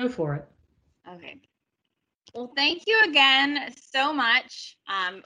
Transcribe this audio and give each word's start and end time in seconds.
Go 0.00 0.08
for 0.08 0.34
it. 0.34 0.48
Okay. 1.06 1.36
Well, 2.34 2.50
thank 2.56 2.84
you 2.86 3.02
again 3.04 3.70
so 3.92 4.14
much. 4.14 4.78
Um, 4.88 5.22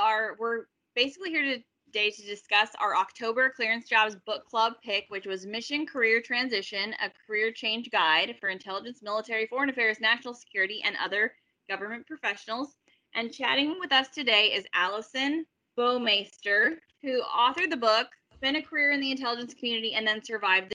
our 0.00 0.34
we're 0.38 0.64
basically 0.96 1.28
here 1.28 1.58
today 1.86 2.10
to 2.10 2.22
discuss 2.22 2.70
our 2.80 2.96
October 2.96 3.52
Clearance 3.54 3.86
Jobs 3.86 4.16
Book 4.24 4.46
Club 4.46 4.74
pick, 4.82 5.04
which 5.08 5.26
was 5.26 5.44
Mission 5.44 5.84
Career 5.84 6.22
Transition: 6.22 6.94
A 7.02 7.10
Career 7.26 7.52
Change 7.52 7.90
Guide 7.90 8.36
for 8.40 8.48
Intelligence, 8.48 9.00
Military, 9.02 9.46
Foreign 9.46 9.68
Affairs, 9.68 10.00
National 10.00 10.32
Security, 10.32 10.80
and 10.86 10.96
Other 11.04 11.34
Government 11.68 12.06
Professionals. 12.06 12.76
And 13.14 13.30
chatting 13.30 13.76
with 13.78 13.92
us 13.92 14.08
today 14.08 14.54
is 14.54 14.64
Allison 14.72 15.44
Baumeister, 15.78 16.76
who 17.02 17.20
authored 17.24 17.68
the 17.68 17.76
book, 17.76 18.06
spent 18.32 18.56
a 18.56 18.62
career 18.62 18.92
in 18.92 19.00
the 19.00 19.10
intelligence 19.10 19.52
community, 19.52 19.92
and 19.92 20.06
then 20.06 20.24
survived 20.24 20.70
the 20.70 20.74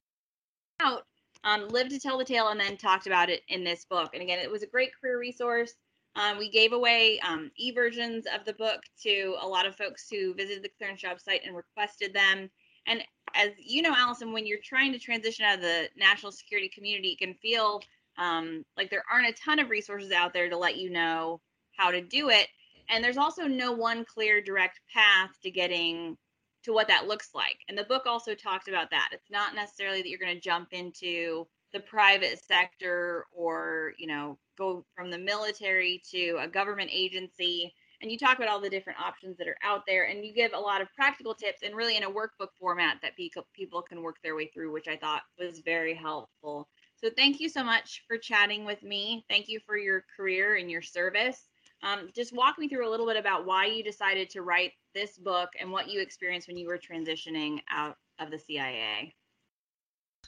out 0.86 1.04
um, 1.44 1.68
lived 1.70 1.92
to 1.92 2.00
tell 2.00 2.18
the 2.18 2.26
tale 2.26 2.50
and 2.50 2.60
then 2.60 2.78
talked 2.78 3.08
about 3.08 3.30
it 3.30 3.42
in 3.48 3.64
this 3.64 3.86
book. 3.86 4.12
And 4.14 4.22
again, 4.22 4.40
it 4.40 4.52
was 4.52 4.64
a 4.64 4.68
great 4.68 4.92
career 5.00 5.20
resource. 5.20 5.74
Um, 6.16 6.38
we 6.38 6.50
gave 6.50 6.74
away 6.74 7.20
um, 7.20 7.52
e 7.56 7.72
versions 7.72 8.26
of 8.26 8.46
the 8.46 8.54
book 8.54 8.82
to 9.04 9.36
a 9.42 9.48
lot 9.48 9.66
of 9.66 9.76
folks 9.76 10.08
who 10.10 10.34
visited 10.34 10.64
the 10.64 10.72
Clearance 10.78 11.02
Job 11.02 11.20
site 11.20 11.42
and 11.46 11.56
requested 11.56 12.14
them. 12.14 12.50
And 12.88 13.04
as 13.36 13.50
you 13.58 13.82
know, 13.82 13.94
Allison, 13.96 14.34
when 14.34 14.46
you're 14.46 14.60
trying 14.64 14.92
to 14.92 15.00
transition 15.00 15.46
out 15.46 15.56
of 15.56 15.62
the 15.62 15.88
national 15.96 16.32
security 16.32 16.70
community, 16.74 17.10
it 17.10 17.24
can 17.24 17.36
feel 17.36 17.82
um, 18.18 18.66
like 18.76 18.90
there 18.90 19.04
aren't 19.12 19.30
a 19.30 19.34
ton 19.34 19.60
of 19.60 19.70
resources 19.70 20.12
out 20.12 20.34
there 20.34 20.50
to 20.50 20.58
let 20.58 20.78
you 20.78 20.90
know 20.90 21.40
how 21.78 21.92
to 21.92 22.02
do 22.02 22.30
it. 22.30 22.48
And 22.90 23.04
there's 23.04 23.18
also 23.18 23.44
no 23.44 23.72
one 23.72 24.04
clear, 24.04 24.42
direct 24.42 24.80
path 24.94 25.30
to 25.44 25.52
getting 25.52 26.18
to 26.64 26.74
what 26.74 26.88
that 26.88 27.08
looks 27.08 27.30
like. 27.34 27.58
And 27.68 27.78
the 27.78 27.84
book 27.84 28.06
also 28.06 28.36
talked 28.36 28.68
about 28.68 28.90
that. 28.92 29.10
It's 29.12 29.32
not 29.32 29.56
necessarily 29.56 30.02
that 30.02 30.10
you're 30.10 30.20
going 30.20 30.36
to 30.36 30.42
jump 30.42 30.70
into 30.72 31.48
the 31.74 31.80
private 31.80 32.44
sector 32.44 33.26
or, 33.32 33.94
you 33.98 34.08
know, 34.08 34.38
go 34.58 34.86
from 34.96 35.12
the 35.12 35.18
military 35.18 36.02
to 36.12 36.38
a 36.42 36.48
government 36.48 36.90
agency. 36.92 37.74
And 38.02 38.12
you 38.12 38.18
talk 38.18 38.38
about 38.38 38.48
all 38.48 38.62
the 38.62 38.70
different 38.70 39.00
options 39.00 39.38
that 39.38 39.48
are 39.48 39.58
out 39.64 39.84
there 39.86 40.06
and 40.06 40.26
you 40.26 40.34
give 40.34 40.54
a 40.54 40.60
lot 40.60 40.82
of 40.82 40.88
practical 40.96 41.36
tips 41.36 41.64
and 41.64 41.76
really 41.76 41.98
in 41.98 42.04
a 42.04 42.10
workbook 42.10 42.50
format 42.60 42.98
that 43.02 43.18
people 43.18 43.82
can 43.82 44.02
work 44.02 44.16
their 44.24 44.36
way 44.36 44.50
through, 44.54 44.72
which 44.72 44.88
I 44.88 44.96
thought 44.96 45.24
was 45.38 45.60
very 45.60 45.94
helpful. 45.94 46.68
So 46.96 47.10
thank 47.16 47.40
you 47.40 47.50
so 47.50 47.64
much 47.64 48.04
for 48.08 48.18
chatting 48.18 48.66
with 48.66 48.84
me. 48.84 49.26
Thank 49.30 49.48
you 49.48 49.60
for 49.66 49.78
your 49.78 50.06
career 50.16 50.56
and 50.56 50.72
your 50.72 50.82
service. 50.82 51.49
Um, 51.82 52.10
just 52.14 52.36
walk 52.36 52.60
me 52.60 52.68
through 52.68 52.88
a 52.88 52.92
little 52.92 53.06
bit 53.06 53.16
about 53.16 53.46
why 53.46 53.66
you 53.66 53.84
decided 53.84 54.30
to 54.32 54.42
write 54.42 54.74
this 54.94 55.18
book 55.18 55.50
and 55.60 55.72
what 55.72 55.90
you 55.90 56.02
experienced 56.02 56.48
when 56.48 56.58
you 56.58 56.68
were 56.68 56.78
transitioning 56.78 57.60
out 57.72 57.96
of 58.20 58.32
the 58.32 58.40
CIA. 58.40 59.14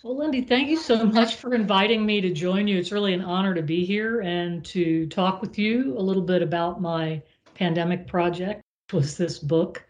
Well, 0.03 0.17
Lindy, 0.17 0.41
thank 0.41 0.69
you 0.69 0.77
so 0.77 1.05
much 1.05 1.35
for 1.35 1.53
inviting 1.53 2.05
me 2.05 2.21
to 2.21 2.31
join 2.31 2.67
you. 2.67 2.77
It's 2.77 2.91
really 2.91 3.13
an 3.13 3.21
honor 3.21 3.53
to 3.53 3.61
be 3.61 3.85
here 3.85 4.21
and 4.21 4.63
to 4.65 5.05
talk 5.07 5.41
with 5.41 5.59
you 5.59 5.95
a 5.97 6.01
little 6.01 6.23
bit 6.23 6.41
about 6.41 6.81
my 6.81 7.21
pandemic 7.53 8.07
project, 8.07 8.63
was 8.93 9.17
this 9.17 9.37
book. 9.37 9.85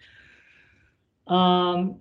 Um, 1.28 2.00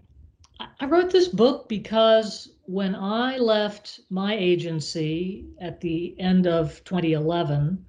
I 0.59 0.87
wrote 0.87 1.11
this 1.11 1.29
book 1.29 1.69
because 1.69 2.51
when 2.65 2.95
I 2.95 3.39
left 3.39 4.01
my 4.11 4.35
agency 4.35 5.47
at 5.61 5.81
the 5.81 6.19
end 6.19 6.47
of 6.47 6.83
2011, 6.85 7.85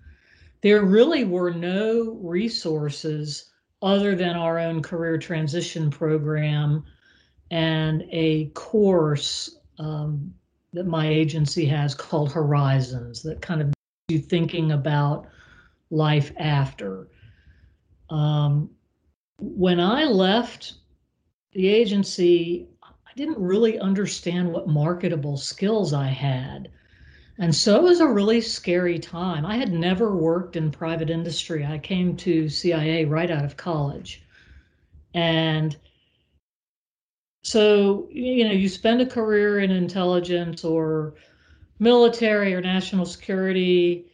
there 0.62 0.84
really 0.84 1.23
were 1.23 1.52
no 1.52 2.20
resources 2.22 3.52
other 3.81 4.16
than 4.16 4.36
our 4.36 4.59
own 4.59 4.81
career 4.81 5.17
transition 5.17 5.90
program 5.90 6.84
and 7.50 8.04
a 8.12 8.45
course 8.50 9.58
um, 9.80 10.34
that 10.73 10.86
my 10.86 11.08
agency 11.08 11.66
has 11.66 11.95
called 11.95 12.32
Horizons 12.32 13.22
that 13.23 13.42
kind 13.42 13.62
of 13.62 13.73
you 14.08 14.20
thinking 14.20 14.72
about 14.72 15.28
life 15.89 16.32
after. 16.38 17.08
Um, 18.09 18.70
when 19.39 19.80
I 19.80 20.04
left 20.05 20.73
the 21.54 21.67
agency, 21.67 22.67
I 22.83 23.14
didn't 23.16 23.39
really 23.39 23.80
understand 23.80 24.52
what 24.52 24.67
marketable 24.67 25.38
skills 25.38 25.93
I 25.93 26.08
had. 26.08 26.70
And 27.37 27.55
so 27.55 27.75
it 27.77 27.83
was 27.83 27.99
a 27.99 28.08
really 28.08 28.42
scary 28.42 28.99
time. 28.99 29.45
I 29.45 29.55
had 29.55 29.71
never 29.71 30.15
worked 30.15 30.55
in 30.55 30.71
private 30.71 31.09
industry. 31.09 31.65
I 31.65 31.77
came 31.80 32.15
to 32.17 32.49
CIA 32.49 33.05
right 33.05 33.31
out 33.31 33.45
of 33.45 33.58
college. 33.58 34.23
And 35.14 35.75
so, 37.43 38.08
you 38.11 38.43
know, 38.43 38.52
you 38.52 38.69
spend 38.69 39.02
a 39.02 39.05
career 39.05 39.59
in 39.59 39.71
intelligence 39.71 40.64
or 40.64 41.15
military 41.80 42.53
or 42.53 42.61
national 42.61 43.05
security, 43.05 44.05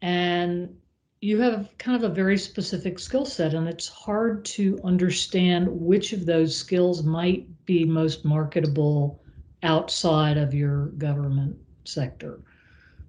and 0.00 0.76
you 1.20 1.40
have 1.40 1.76
kind 1.78 1.96
of 1.96 2.08
a 2.08 2.14
very 2.14 2.38
specific 2.38 2.98
skill 2.98 3.24
set, 3.24 3.54
and 3.54 3.68
it's 3.68 3.88
hard 3.88 4.44
to 4.44 4.78
understand 4.84 5.66
which 5.68 6.12
of 6.12 6.24
those 6.24 6.56
skills 6.56 7.02
might 7.02 7.48
be 7.66 7.84
most 7.84 8.24
marketable 8.24 9.20
outside 9.64 10.36
of 10.36 10.54
your 10.54 10.86
government 10.98 11.56
sector. 11.84 12.38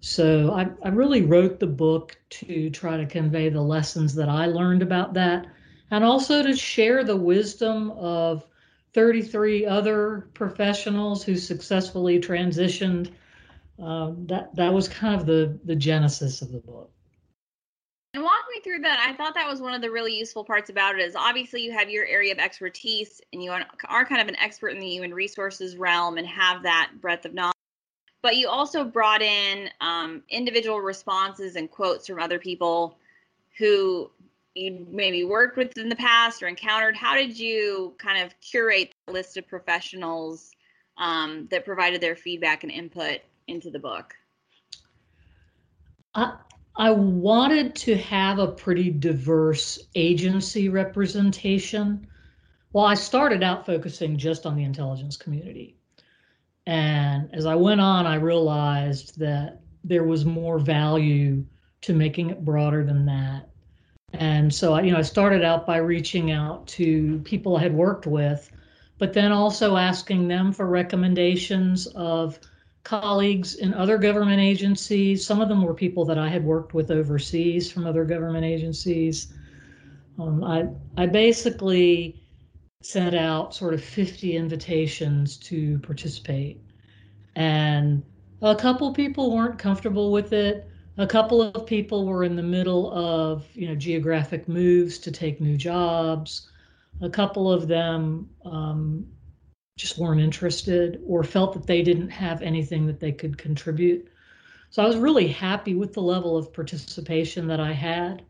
So 0.08 0.54
I, 0.54 0.70
I 0.86 0.90
really 0.90 1.24
wrote 1.24 1.60
the 1.60 1.68
book 1.68 2.18
to 2.30 2.70
try 2.70 2.96
to 2.96 3.06
convey 3.06 3.50
the 3.50 3.62
lessons 3.62 4.16
that 4.16 4.30
I 4.30 4.46
learned 4.46 4.82
about 4.82 5.14
that 5.16 5.48
and 5.92 6.02
also 6.02 6.42
to 6.42 6.56
share 6.56 7.04
the 7.04 7.18
wisdom 7.18 7.92
of 7.92 8.46
33 8.94 9.66
other 9.66 10.30
professionals 10.34 11.26
who 11.26 11.36
successfully 11.36 12.22
transitioned. 12.22 13.12
Um, 13.80 14.26
that 14.28 14.56
that 14.56 14.74
was 14.74 14.88
kind 14.88 15.14
of 15.14 15.28
the 15.28 15.60
the 15.66 15.76
genesis 15.76 16.42
of 16.42 16.54
the 16.54 16.60
book. 16.60 16.90
And 18.14 18.24
walk 18.24 18.46
me 18.50 18.62
through 18.62 18.80
that. 18.84 19.06
I 19.08 19.14
thought 19.14 19.36
that 19.36 19.50
was 19.50 19.60
one 19.60 19.74
of 19.74 19.82
the 19.82 19.92
really 19.92 20.18
useful 20.18 20.46
parts 20.46 20.70
about 20.70 20.96
it. 20.96 21.02
Is 21.02 21.18
obviously 21.18 21.64
you 21.64 21.74
have 21.74 21.90
your 21.90 22.06
area 22.06 22.32
of 22.32 22.40
expertise, 22.40 23.20
and 23.34 23.44
you 23.44 23.52
are 23.52 24.06
kind 24.06 24.22
of 24.22 24.30
an 24.30 24.38
expert 24.38 24.70
in 24.70 24.80
the 24.80 24.88
human 24.88 25.14
resources 25.14 25.76
realm, 25.76 26.18
and 26.18 26.26
have 26.26 26.64
that 26.64 26.94
breadth 27.02 27.26
of 27.26 27.34
knowledge 27.34 27.57
but 28.22 28.36
you 28.36 28.48
also 28.48 28.84
brought 28.84 29.22
in 29.22 29.70
um, 29.82 30.24
individual 30.30 30.80
responses 30.80 31.56
and 31.56 31.70
quotes 31.70 32.08
from 32.08 32.20
other 32.20 32.40
people 32.40 32.98
who 33.58 34.10
you 34.58 34.88
maybe 34.90 35.24
worked 35.24 35.58
with 35.58 35.78
in 35.78 35.90
the 35.90 35.96
past 35.96 36.42
or 36.42 36.48
encountered. 36.48 36.96
How 36.96 37.16
did 37.16 37.38
you 37.38 37.94
kind 37.98 38.24
of 38.24 38.34
curate 38.42 38.94
the 39.06 39.14
list 39.14 39.38
of 39.38 39.48
professionals 39.48 40.52
um, 40.98 41.48
that 41.52 41.66
provided 41.66 42.02
their 42.02 42.16
feedback 42.16 42.64
and 42.64 42.72
input 42.72 43.22
into 43.48 43.70
the 43.70 43.80
book? 43.80 44.16
I, 46.16 46.38
I 46.76 46.92
wanted 46.92 47.76
to 47.76 47.96
have 47.96 48.40
a 48.40 48.48
pretty 48.48 48.90
diverse 48.90 49.80
agency 49.96 50.70
representation. 50.70 52.08
Well, 52.74 52.86
I 52.86 52.96
started 52.96 53.44
out 53.44 53.66
focusing 53.66 54.18
just 54.18 54.46
on 54.46 54.56
the 54.56 54.64
intelligence 54.64 55.18
community. 55.18 55.77
And 56.68 57.34
as 57.34 57.46
I 57.46 57.56
went 57.56 57.80
on, 57.80 58.06
I 58.06 58.16
realized 58.16 59.18
that 59.20 59.62
there 59.86 60.04
was 60.04 60.26
more 60.26 60.60
value 60.60 61.46
to 61.80 61.94
making 61.94 62.30
it 62.30 62.44
broader 62.44 62.84
than 62.84 63.06
that. 63.06 63.48
And 64.12 64.54
so, 64.54 64.74
I, 64.74 64.82
you 64.82 64.92
know, 64.92 64.98
I 64.98 65.04
started 65.04 65.44
out 65.44 65.66
by 65.66 65.78
reaching 65.78 66.32
out 66.32 66.68
to 66.68 67.20
people 67.24 67.56
I 67.56 67.62
had 67.62 67.74
worked 67.74 68.06
with, 68.06 68.52
but 68.98 69.14
then 69.14 69.32
also 69.32 69.78
asking 69.78 70.28
them 70.28 70.52
for 70.52 70.68
recommendations 70.68 71.88
of 71.88 72.38
colleagues 72.84 73.56
in 73.56 73.74
other 73.74 73.98
government 73.98 74.42
agencies. 74.42 75.26
Some 75.26 75.40
of 75.40 75.48
them 75.48 75.62
were 75.62 75.74
people 75.74 76.04
that 76.04 76.18
I 76.18 76.28
had 76.28 76.44
worked 76.44 76.74
with 76.74 76.92
overseas 76.92 77.72
from 77.72 77.88
other 77.88 78.04
government 78.04 78.44
agencies. 78.44 79.34
Um, 80.20 80.44
I, 80.44 80.68
I 80.98 81.06
basically 81.06 82.27
sent 82.82 83.16
out 83.16 83.54
sort 83.56 83.74
of 83.74 83.84
50 83.84 84.36
invitations 84.36 85.38
to 85.38 85.80
participate. 85.80 86.62
And 87.36 88.04
a 88.42 88.56
couple 88.56 88.94
people 88.94 89.36
weren't 89.36 89.60
comfortable 89.60 90.12
with 90.12 90.32
it. 90.32 90.70
A 90.98 91.08
couple 91.08 91.42
of 91.42 91.66
people 91.66 92.06
were 92.06 92.24
in 92.24 92.36
the 92.36 92.44
middle 92.44 92.92
of, 92.94 93.46
you 93.54 93.68
know, 93.68 93.76
geographic 93.76 94.48
moves 94.48 94.98
to 95.00 95.12
take 95.12 95.42
new 95.42 95.58
jobs. 95.58 96.50
A 97.02 97.10
couple 97.10 97.52
of 97.52 97.68
them 97.68 98.30
um, 98.46 99.06
just 99.78 99.98
weren't 99.98 100.22
interested 100.22 101.02
or 101.06 101.24
felt 101.24 101.54
that 101.54 101.68
they 101.68 101.84
didn't 101.84 102.10
have 102.10 102.42
anything 102.42 102.88
that 102.88 103.00
they 103.00 103.12
could 103.12 103.38
contribute. 103.38 104.08
So 104.70 104.84
I 104.84 104.88
was 104.88 104.98
really 104.98 105.28
happy 105.28 105.76
with 105.76 105.94
the 105.94 106.02
level 106.02 106.38
of 106.38 106.54
participation 106.54 107.48
that 107.48 107.60
I 107.60 107.74
had. 107.74 108.24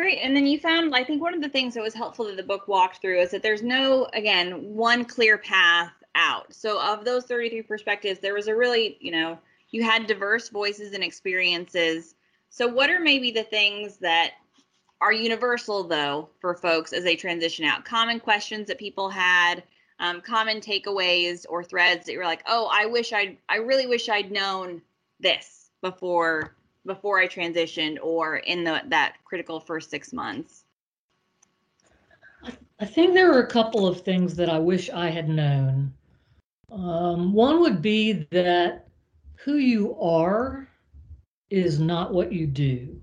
Great. 0.00 0.20
And 0.22 0.34
then 0.34 0.46
you 0.46 0.58
found, 0.58 0.94
I 0.94 1.04
think 1.04 1.20
one 1.20 1.34
of 1.34 1.42
the 1.42 1.48
things 1.50 1.74
that 1.74 1.82
was 1.82 1.92
helpful 1.92 2.24
that 2.24 2.38
the 2.38 2.42
book 2.42 2.66
walked 2.66 3.02
through 3.02 3.20
is 3.20 3.32
that 3.32 3.42
there's 3.42 3.62
no, 3.62 4.08
again, 4.14 4.74
one 4.74 5.04
clear 5.04 5.36
path 5.36 5.92
out. 6.14 6.54
So 6.54 6.80
of 6.80 7.04
those 7.04 7.26
33 7.26 7.60
perspectives, 7.60 8.18
there 8.18 8.32
was 8.32 8.48
a 8.48 8.56
really, 8.56 8.96
you 8.98 9.12
know, 9.12 9.38
you 9.72 9.82
had 9.82 10.06
diverse 10.06 10.48
voices 10.48 10.94
and 10.94 11.04
experiences. 11.04 12.14
So 12.48 12.66
what 12.66 12.88
are 12.88 12.98
maybe 12.98 13.30
the 13.30 13.42
things 13.42 13.98
that 13.98 14.30
are 15.02 15.12
universal 15.12 15.84
though 15.84 16.30
for 16.40 16.54
folks 16.54 16.94
as 16.94 17.04
they 17.04 17.14
transition 17.14 17.66
out? 17.66 17.84
Common 17.84 18.20
questions 18.20 18.68
that 18.68 18.78
people 18.78 19.10
had, 19.10 19.62
um, 19.98 20.22
common 20.22 20.62
takeaways 20.62 21.44
or 21.46 21.62
threads 21.62 22.06
that 22.06 22.12
you're 22.12 22.24
like, 22.24 22.42
oh, 22.48 22.70
I 22.72 22.86
wish 22.86 23.12
I'd, 23.12 23.36
I 23.50 23.56
really 23.56 23.86
wish 23.86 24.08
I'd 24.08 24.32
known 24.32 24.80
this 25.20 25.68
before 25.82 26.54
before 26.86 27.18
I 27.18 27.28
transitioned 27.28 27.98
or 28.02 28.36
in 28.36 28.64
the 28.64 28.82
that 28.88 29.16
critical 29.24 29.60
first 29.60 29.90
six 29.90 30.12
months? 30.12 30.64
I 32.78 32.86
think 32.86 33.12
there 33.12 33.32
are 33.32 33.42
a 33.42 33.46
couple 33.46 33.86
of 33.86 34.00
things 34.00 34.34
that 34.36 34.48
I 34.48 34.58
wish 34.58 34.88
I 34.88 35.10
had 35.10 35.28
known. 35.28 35.92
Um, 36.72 37.32
one 37.32 37.60
would 37.60 37.82
be 37.82 38.26
that 38.30 38.88
who 39.44 39.56
you 39.56 39.98
are 40.00 40.68
is 41.50 41.80
not 41.80 42.14
what 42.14 42.32
you 42.32 42.46
do. 42.46 43.00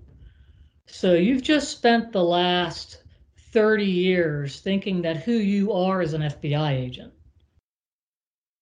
So 0.87 1.13
you've 1.13 1.43
just 1.43 1.69
spent 1.69 2.11
the 2.11 2.23
last 2.23 3.03
30 3.51 3.85
years 3.85 4.61
thinking 4.61 5.01
that 5.01 5.17
who 5.17 5.33
you 5.33 5.73
are 5.73 6.01
is 6.01 6.13
an 6.13 6.21
FBI 6.21 6.71
agent, 6.71 7.13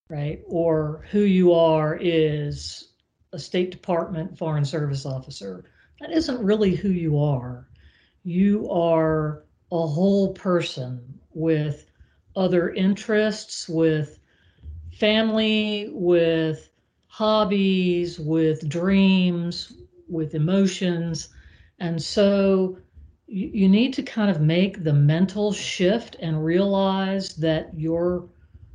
right? 0.09 0.41
Or 0.47 1.05
who 1.11 1.21
you 1.21 1.53
are 1.53 1.95
is 1.95 2.89
a 3.35 3.39
State 3.39 3.69
Department 3.69 4.37
Foreign 4.37 4.63
Service 4.63 5.05
officer. 5.05 5.65
That 5.99 6.11
isn't 6.11 6.41
really 6.41 6.73
who 6.73 6.89
you 6.89 7.19
are. 7.19 7.67
You 8.23 8.69
are 8.71 9.43
a 9.73 9.85
whole 9.85 10.33
person 10.33 11.19
with 11.33 11.91
other 12.37 12.73
interests, 12.73 13.67
with 13.67 14.19
family, 14.97 15.89
with 15.91 16.69
hobbies, 17.07 18.19
with 18.19 18.69
dreams, 18.69 19.73
with 20.07 20.33
emotions. 20.33 21.27
And 21.79 22.01
so 22.01 22.77
you, 23.27 23.49
you 23.53 23.67
need 23.67 23.93
to 23.95 24.03
kind 24.03 24.31
of 24.31 24.39
make 24.39 24.85
the 24.85 24.93
mental 24.93 25.51
shift 25.51 26.15
and 26.21 26.43
realize 26.45 27.35
that 27.35 27.77
your 27.77 28.29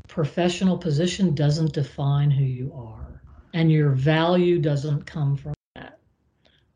professional 0.06 0.76
position 0.76 1.34
doesn't 1.34 1.72
define 1.72 2.30
who 2.30 2.44
you 2.44 2.72
are 2.74 3.09
and 3.54 3.70
your 3.70 3.90
value 3.90 4.58
doesn't 4.58 5.06
come 5.06 5.36
from 5.36 5.54
that. 5.74 5.98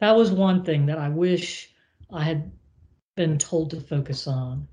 That 0.00 0.16
was 0.16 0.30
one 0.30 0.64
thing 0.64 0.86
that 0.86 0.98
I 0.98 1.08
wish 1.08 1.72
I 2.12 2.24
had 2.24 2.52
been 3.16 3.38
told 3.38 3.70
to 3.70 3.80
focus 3.80 4.26
on. 4.26 4.66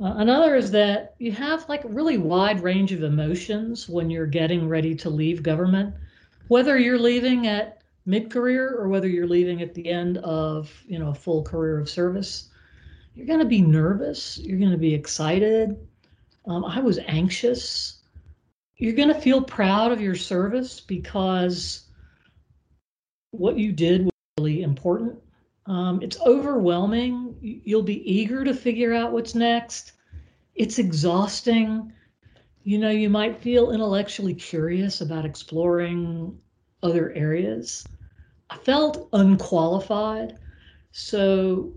Uh, 0.00 0.14
another 0.16 0.56
is 0.56 0.70
that 0.70 1.14
you 1.18 1.32
have 1.32 1.68
like 1.68 1.84
a 1.84 1.88
really 1.88 2.18
wide 2.18 2.62
range 2.62 2.92
of 2.92 3.02
emotions 3.02 3.88
when 3.88 4.10
you're 4.10 4.26
getting 4.26 4.68
ready 4.68 4.94
to 4.96 5.10
leave 5.10 5.42
government, 5.42 5.94
whether 6.48 6.78
you're 6.78 6.98
leaving 6.98 7.46
at 7.46 7.82
mid-career 8.04 8.74
or 8.76 8.88
whether 8.88 9.06
you're 9.06 9.26
leaving 9.26 9.62
at 9.62 9.74
the 9.74 9.88
end 9.88 10.18
of 10.18 10.82
you 10.86 10.98
know 10.98 11.10
a 11.10 11.14
full 11.14 11.42
career 11.42 11.78
of 11.78 11.88
service 11.88 12.48
you're 13.14 13.26
going 13.26 13.38
to 13.38 13.44
be 13.44 13.60
nervous 13.60 14.38
you're 14.38 14.58
going 14.58 14.72
to 14.72 14.76
be 14.76 14.94
excited 14.94 15.76
um, 16.46 16.64
i 16.64 16.80
was 16.80 16.98
anxious 17.06 18.01
you're 18.82 18.94
going 18.94 19.08
to 19.08 19.20
feel 19.20 19.42
proud 19.42 19.92
of 19.92 20.00
your 20.00 20.14
service 20.14 20.80
because 20.80 21.86
what 23.30 23.58
you 23.58 23.72
did 23.72 24.04
was 24.04 24.12
really 24.38 24.62
important 24.62 25.18
um, 25.66 26.00
it's 26.02 26.20
overwhelming 26.20 27.36
you'll 27.40 27.82
be 27.82 28.10
eager 28.10 28.44
to 28.44 28.54
figure 28.54 28.94
out 28.94 29.12
what's 29.12 29.34
next 29.34 29.92
it's 30.54 30.78
exhausting 30.78 31.92
you 32.64 32.78
know 32.78 32.90
you 32.90 33.08
might 33.08 33.40
feel 33.40 33.72
intellectually 33.72 34.34
curious 34.34 35.00
about 35.00 35.24
exploring 35.24 36.38
other 36.82 37.12
areas. 37.12 37.86
I 38.50 38.56
felt 38.58 39.08
unqualified. 39.12 40.38
So, 40.90 41.72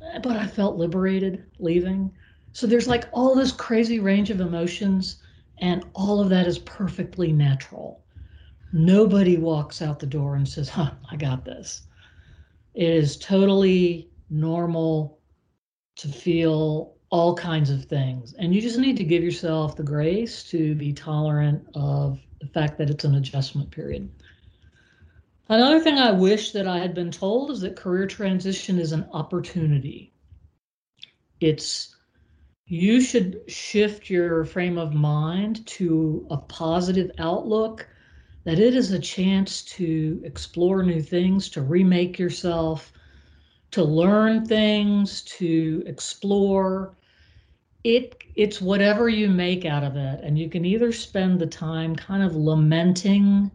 but 0.00 0.36
I 0.36 0.46
felt 0.46 0.76
liberated 0.76 1.44
leaving. 1.58 2.12
So 2.52 2.66
there's 2.66 2.88
like 2.88 3.08
all 3.12 3.34
this 3.34 3.52
crazy 3.52 4.00
range 4.00 4.30
of 4.30 4.40
emotions, 4.40 5.22
and 5.64 5.82
all 5.94 6.20
of 6.20 6.28
that 6.28 6.46
is 6.46 6.58
perfectly 6.58 7.32
natural. 7.32 8.04
Nobody 8.74 9.38
walks 9.38 9.80
out 9.80 9.98
the 9.98 10.04
door 10.06 10.36
and 10.36 10.46
says, 10.46 10.68
huh, 10.68 10.90
I 11.10 11.16
got 11.16 11.46
this. 11.46 11.84
It 12.74 12.90
is 12.90 13.16
totally 13.16 14.10
normal 14.28 15.20
to 15.96 16.08
feel 16.08 16.96
all 17.08 17.34
kinds 17.34 17.70
of 17.70 17.86
things. 17.86 18.34
And 18.34 18.54
you 18.54 18.60
just 18.60 18.78
need 18.78 18.98
to 18.98 19.04
give 19.04 19.24
yourself 19.24 19.74
the 19.74 19.82
grace 19.82 20.42
to 20.50 20.74
be 20.74 20.92
tolerant 20.92 21.66
of 21.74 22.20
the 22.42 22.46
fact 22.48 22.76
that 22.76 22.90
it's 22.90 23.04
an 23.04 23.14
adjustment 23.14 23.70
period. 23.70 24.10
Another 25.48 25.80
thing 25.80 25.96
I 25.96 26.12
wish 26.12 26.52
that 26.52 26.68
I 26.68 26.78
had 26.78 26.94
been 26.94 27.10
told 27.10 27.50
is 27.50 27.62
that 27.62 27.74
career 27.74 28.06
transition 28.06 28.78
is 28.78 28.92
an 28.92 29.08
opportunity. 29.14 30.12
It's 31.40 31.93
you 32.66 33.00
should 33.00 33.42
shift 33.46 34.08
your 34.08 34.44
frame 34.44 34.78
of 34.78 34.94
mind 34.94 35.66
to 35.66 36.26
a 36.30 36.36
positive 36.36 37.10
outlook 37.18 37.86
that 38.44 38.58
it 38.58 38.74
is 38.74 38.90
a 38.90 38.98
chance 38.98 39.62
to 39.62 40.20
explore 40.24 40.82
new 40.82 41.00
things, 41.00 41.48
to 41.50 41.62
remake 41.62 42.18
yourself, 42.18 42.92
to 43.70 43.82
learn 43.82 44.44
things, 44.44 45.22
to 45.22 45.82
explore, 45.86 46.96
it 47.84 48.16
it's 48.34 48.60
whatever 48.60 49.08
you 49.08 49.28
make 49.28 49.64
out 49.66 49.84
of 49.84 49.96
it 49.96 50.20
and 50.24 50.38
you 50.38 50.48
can 50.48 50.64
either 50.64 50.90
spend 50.90 51.38
the 51.38 51.46
time 51.46 51.94
kind 51.94 52.22
of 52.22 52.34
lamenting 52.34 53.50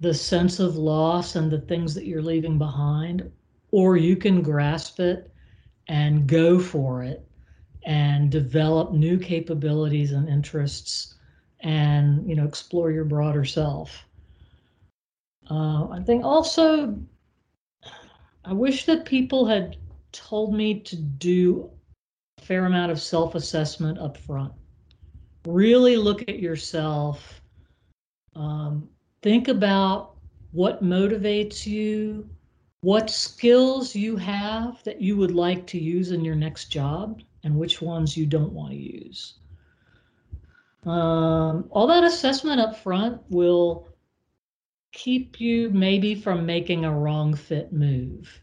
the 0.00 0.12
sense 0.12 0.60
of 0.60 0.76
loss 0.76 1.34
and 1.34 1.50
the 1.50 1.60
things 1.62 1.94
that 1.94 2.06
you're 2.06 2.22
leaving 2.22 2.58
behind 2.58 3.30
or 3.70 3.96
you 3.96 4.16
can 4.16 4.42
grasp 4.42 5.00
it 5.00 5.32
and 5.88 6.26
go 6.26 6.58
for 6.58 7.02
it 7.02 7.26
and 7.84 8.30
develop 8.30 8.92
new 8.92 9.18
capabilities 9.18 10.12
and 10.12 10.28
interests 10.28 11.14
and 11.60 12.28
you 12.28 12.34
know 12.34 12.44
explore 12.44 12.90
your 12.90 13.04
broader 13.04 13.44
self 13.44 14.04
uh, 15.50 15.88
i 15.88 16.00
think 16.04 16.24
also 16.24 16.96
i 18.44 18.52
wish 18.52 18.84
that 18.84 19.04
people 19.04 19.46
had 19.46 19.76
told 20.12 20.54
me 20.54 20.78
to 20.80 20.96
do 20.96 21.68
a 22.38 22.42
fair 22.42 22.66
amount 22.66 22.92
of 22.92 23.00
self 23.00 23.34
assessment 23.34 23.98
up 23.98 24.16
front. 24.16 24.52
Really 25.46 25.96
look 25.96 26.22
at 26.22 26.38
yourself. 26.38 27.42
Um, 28.36 28.88
think 29.22 29.48
about 29.48 30.14
what 30.52 30.84
motivates 30.84 31.66
you, 31.66 32.28
what 32.82 33.10
skills 33.10 33.96
you 33.96 34.16
have 34.16 34.82
that 34.84 35.00
you 35.00 35.16
would 35.16 35.34
like 35.34 35.66
to 35.68 35.78
use 35.78 36.12
in 36.12 36.24
your 36.24 36.34
next 36.34 36.66
job, 36.66 37.22
and 37.44 37.56
which 37.56 37.82
ones 37.82 38.16
you 38.16 38.26
don't 38.26 38.52
want 38.52 38.70
to 38.70 38.76
use. 38.76 39.34
Um, 40.84 41.66
all 41.70 41.86
that 41.86 42.04
assessment 42.04 42.60
up 42.60 42.76
front 42.76 43.20
will 43.30 43.88
keep 44.92 45.40
you 45.40 45.70
maybe 45.70 46.14
from 46.14 46.44
making 46.44 46.84
a 46.84 46.96
wrong 46.96 47.34
fit 47.34 47.72
move. 47.72 48.40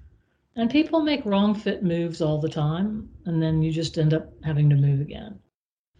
And 0.55 0.69
people 0.69 1.01
make 1.01 1.25
wrong 1.25 1.53
fit 1.53 1.83
moves 1.83 2.21
all 2.21 2.39
the 2.39 2.49
time, 2.49 3.09
and 3.25 3.41
then 3.41 3.61
you 3.61 3.71
just 3.71 3.97
end 3.97 4.13
up 4.13 4.33
having 4.43 4.69
to 4.69 4.75
move 4.75 4.99
again. 4.99 5.39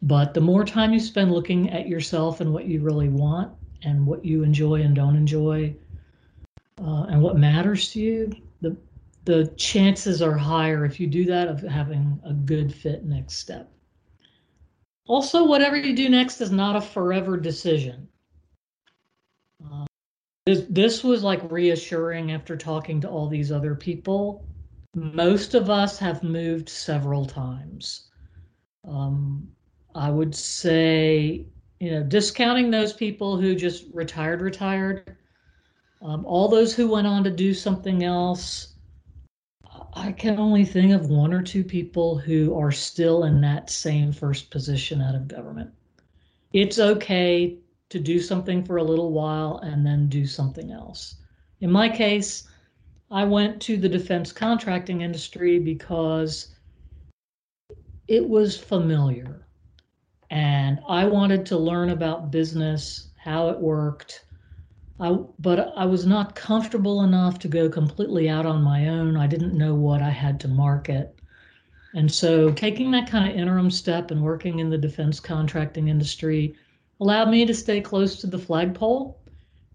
But 0.01 0.34
the 0.34 0.41
more 0.41 0.65
time 0.65 0.94
you 0.94 1.00
spend 1.00 1.32
looking 1.32 1.70
at 1.70 1.88
yourself 1.88 2.41
and 2.41 2.53
what 2.53 2.65
you 2.65 2.82
really 2.82 3.10
want 3.10 3.53
and 3.84 4.06
what 4.06 4.25
you 4.25 4.44
enjoy 4.44 4.82
and 4.82 4.96
don't 4.96 5.15
enjoy 5.15 5.75
uh, 6.82 7.03
and 7.10 7.22
what 7.22 7.38
matters 7.38 7.91
to 7.91 8.00
you, 8.00 8.32
the 9.30 9.48
chances 9.58 10.22
are 10.22 10.38
higher 10.38 10.86
if 10.86 11.00
you 11.00 11.08
do 11.08 11.26
that 11.26 11.48
of 11.48 11.62
having 11.62 12.20
a 12.26 12.34
good 12.34 12.74
fit 12.74 13.06
next 13.06 13.38
step. 13.38 13.72
Also, 15.08 15.46
whatever 15.46 15.78
you 15.78 15.96
do 15.96 16.10
next 16.10 16.42
is 16.42 16.52
not 16.52 16.76
a 16.76 16.82
forever 16.82 17.38
decision. 17.38 18.08
Uh, 19.64 19.86
this, 20.46 20.66
this 20.70 21.04
was 21.04 21.24
like 21.24 21.52
reassuring 21.52 22.32
after 22.32 22.58
talking 22.58 23.02
to 23.02 23.10
all 23.10 23.28
these 23.28 23.52
other 23.52 23.76
people 23.76 24.46
most 24.96 25.54
of 25.54 25.70
us 25.70 26.00
have 26.00 26.24
moved 26.24 26.68
several 26.68 27.26
times. 27.26 28.08
Um, 28.88 29.48
I 29.94 30.10
would 30.10 30.34
say, 30.34 31.46
you 31.80 31.92
know, 31.92 32.04
discounting 32.04 32.72
those 32.72 32.94
people 32.94 33.38
who 33.38 33.56
just 33.56 33.86
retired, 33.94 34.42
retired, 34.42 35.16
um, 36.02 36.26
all 36.26 36.48
those 36.48 36.74
who 36.74 36.90
went 36.90 37.08
on 37.08 37.24
to 37.24 37.30
do 37.30 37.54
something 37.54 38.04
else. 38.04 38.76
I 40.00 40.13
can 40.13 40.39
only 40.39 40.63
think 40.63 40.94
of 40.94 41.10
one 41.10 41.34
or 41.34 41.41
two 41.41 41.62
people 41.62 42.18
who 42.18 42.58
are 42.58 42.72
still 42.72 43.25
in 43.25 43.41
that 43.41 43.70
same 43.70 44.13
first 44.13 44.50
position 44.50 45.01
out 45.01 45.13
of 45.13 45.27
government. 45.27 45.72
It's 46.53 46.79
okay 46.79 47.58
to 47.89 48.00
do 48.00 48.22
something 48.22 48.63
for 48.63 48.77
a 48.77 48.84
little 48.84 49.12
while 49.12 49.58
and 49.58 49.86
then 49.86 50.08
do 50.08 50.25
something 50.25 50.72
else. 50.72 51.15
In 51.60 51.70
my 51.70 51.89
case, 51.89 52.48
I 53.12 53.25
went 53.25 53.62
to 53.63 53.75
the 53.75 53.89
defense 53.89 54.32
contracting 54.32 55.01
industry 55.01 55.60
because 55.60 56.56
it 58.08 58.27
was 58.27 58.58
familiar. 58.58 59.46
And 60.29 60.79
I 60.88 61.08
wanted 61.08 61.46
to 61.48 61.58
learn 61.58 61.89
about 61.89 62.32
business, 62.32 63.10
how 63.18 63.50
it 63.50 63.60
worked. 63.60 64.24
I, 65.00 65.18
but 65.39 65.74
I 65.77 65.86
was 65.86 66.06
not 66.06 66.36
comfortable 66.36 67.03
enough 67.03 67.39
to 67.39 67.48
go 67.48 67.70
completely 67.70 68.29
out 68.29 68.46
on 68.46 68.62
my 68.62 68.89
own. 68.89 69.15
I 69.15 69.27
didn't 69.27 69.58
know 69.58 69.74
what 69.74 70.01
I 70.01 70.10
had 70.10 70.39
to 70.41 70.48
market. 70.48 71.20
And 71.94 72.12
so 72.12 72.51
taking 72.51 72.91
that 72.91 73.10
kind 73.10 73.29
of 73.29 73.38
interim 73.38 73.72
step 73.72 74.12
and 74.12 74.22
working 74.22 74.60
in 74.60 74.70
the 74.70 74.77
defense 74.77 75.20
contracting 75.20 75.88
industry 75.88 76.56
allowed 77.00 77.29
me 77.29 77.46
to 77.46 77.53
stay 77.53 77.82
close 77.82 78.20
to 78.22 78.27
the 78.27 78.38
flagpole 78.38 79.20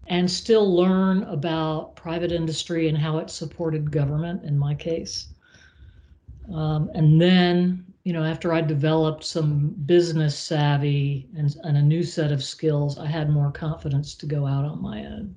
and 0.07 0.29
still 0.29 0.75
learn 0.75 1.23
about 1.23 1.95
private 1.95 2.31
industry 2.31 2.87
and 2.87 2.97
how 2.97 3.17
it 3.17 3.29
supported 3.29 3.91
government 3.91 4.43
in 4.43 4.57
my 4.57 4.75
case. 4.75 5.29
Um, 6.53 6.91
and 6.93 7.19
then, 7.19 7.85
you 8.05 8.13
know, 8.13 8.23
after 8.23 8.53
I 8.53 8.61
developed 8.61 9.23
some 9.23 9.69
business 9.87 10.37
savvy 10.37 11.27
and, 11.35 11.53
and 11.63 11.75
a 11.75 11.81
new 11.81 12.03
set 12.03 12.31
of 12.31 12.43
skills, 12.43 12.99
I 12.99 13.07
had 13.07 13.31
more 13.31 13.51
confidence 13.51 14.13
to 14.15 14.27
go 14.27 14.45
out 14.45 14.63
on 14.63 14.81
my 14.81 15.05
own. 15.05 15.35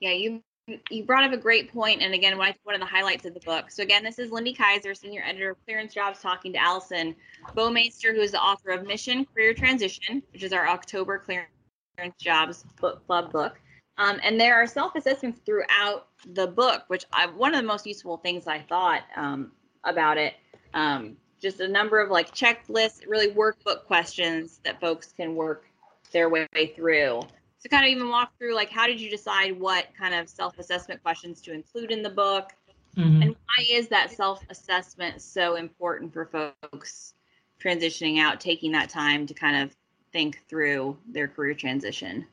Yeah, 0.00 0.10
you 0.10 0.42
you 0.88 1.04
brought 1.04 1.24
up 1.24 1.32
a 1.32 1.36
great 1.36 1.72
point, 1.72 2.02
and 2.02 2.14
again, 2.14 2.36
one 2.38 2.54
of 2.74 2.80
the 2.80 2.86
highlights 2.86 3.24
of 3.24 3.34
the 3.34 3.40
book. 3.40 3.70
So 3.70 3.82
again, 3.82 4.04
this 4.04 4.18
is 4.18 4.30
Lindy 4.30 4.54
Kyzer, 4.54 4.96
senior 4.96 5.22
editor 5.24 5.50
of 5.50 5.64
Clearance 5.64 5.94
Jobs, 5.94 6.20
talking 6.20 6.52
to 6.52 6.58
Allison 6.58 7.14
Baumeister, 7.56 8.14
who 8.14 8.20
is 8.20 8.32
the 8.32 8.40
author 8.40 8.70
of 8.70 8.86
Mission 8.86 9.24
Career 9.24 9.54
Transition, 9.54 10.22
which 10.32 10.42
is 10.42 10.52
our 10.52 10.68
October 10.68 11.18
Clearance 11.18 12.16
Jobs 12.18 12.64
book 12.80 13.04
club 13.06 13.32
book. 13.32 13.60
Um, 13.98 14.20
and 14.24 14.40
there 14.40 14.54
are 14.54 14.66
self-assessments 14.66 15.40
throughout 15.44 16.08
the 16.34 16.46
book, 16.46 16.84
which 16.88 17.04
I, 17.12 17.26
one 17.26 17.54
of 17.54 17.60
the 17.60 17.66
most 17.66 17.86
useful 17.86 18.16
things 18.18 18.46
I 18.46 18.60
thought 18.60 19.02
um, 19.16 19.52
about 19.84 20.18
it. 20.18 20.34
Um, 20.74 21.16
just 21.40 21.60
a 21.60 21.68
number 21.68 22.00
of 22.00 22.10
like 22.10 22.34
checklists, 22.34 23.06
really 23.06 23.28
workbook 23.28 23.84
questions 23.84 24.60
that 24.64 24.80
folks 24.80 25.12
can 25.16 25.34
work 25.34 25.64
their 26.12 26.28
way 26.28 26.46
through. 26.76 27.22
So 27.58 27.68
kind 27.68 27.84
of 27.84 27.90
even 27.90 28.08
walk 28.08 28.32
through 28.38 28.54
like 28.54 28.70
how 28.70 28.86
did 28.86 29.00
you 29.00 29.10
decide 29.10 29.58
what 29.58 29.88
kind 29.98 30.14
of 30.14 30.28
self-assessment 30.28 31.02
questions 31.02 31.40
to 31.42 31.52
include 31.52 31.90
in 31.90 32.02
the 32.02 32.10
book, 32.10 32.52
mm-hmm. 32.96 33.22
and 33.22 33.30
why 33.30 33.64
is 33.70 33.88
that 33.88 34.10
self-assessment 34.10 35.20
so 35.20 35.56
important 35.56 36.12
for 36.12 36.26
folks 36.26 37.14
transitioning 37.62 38.18
out, 38.18 38.40
taking 38.40 38.72
that 38.72 38.88
time 38.88 39.26
to 39.26 39.34
kind 39.34 39.62
of 39.62 39.76
think 40.12 40.42
through 40.48 40.96
their 41.10 41.28
career 41.28 41.54
transition? 41.54 42.26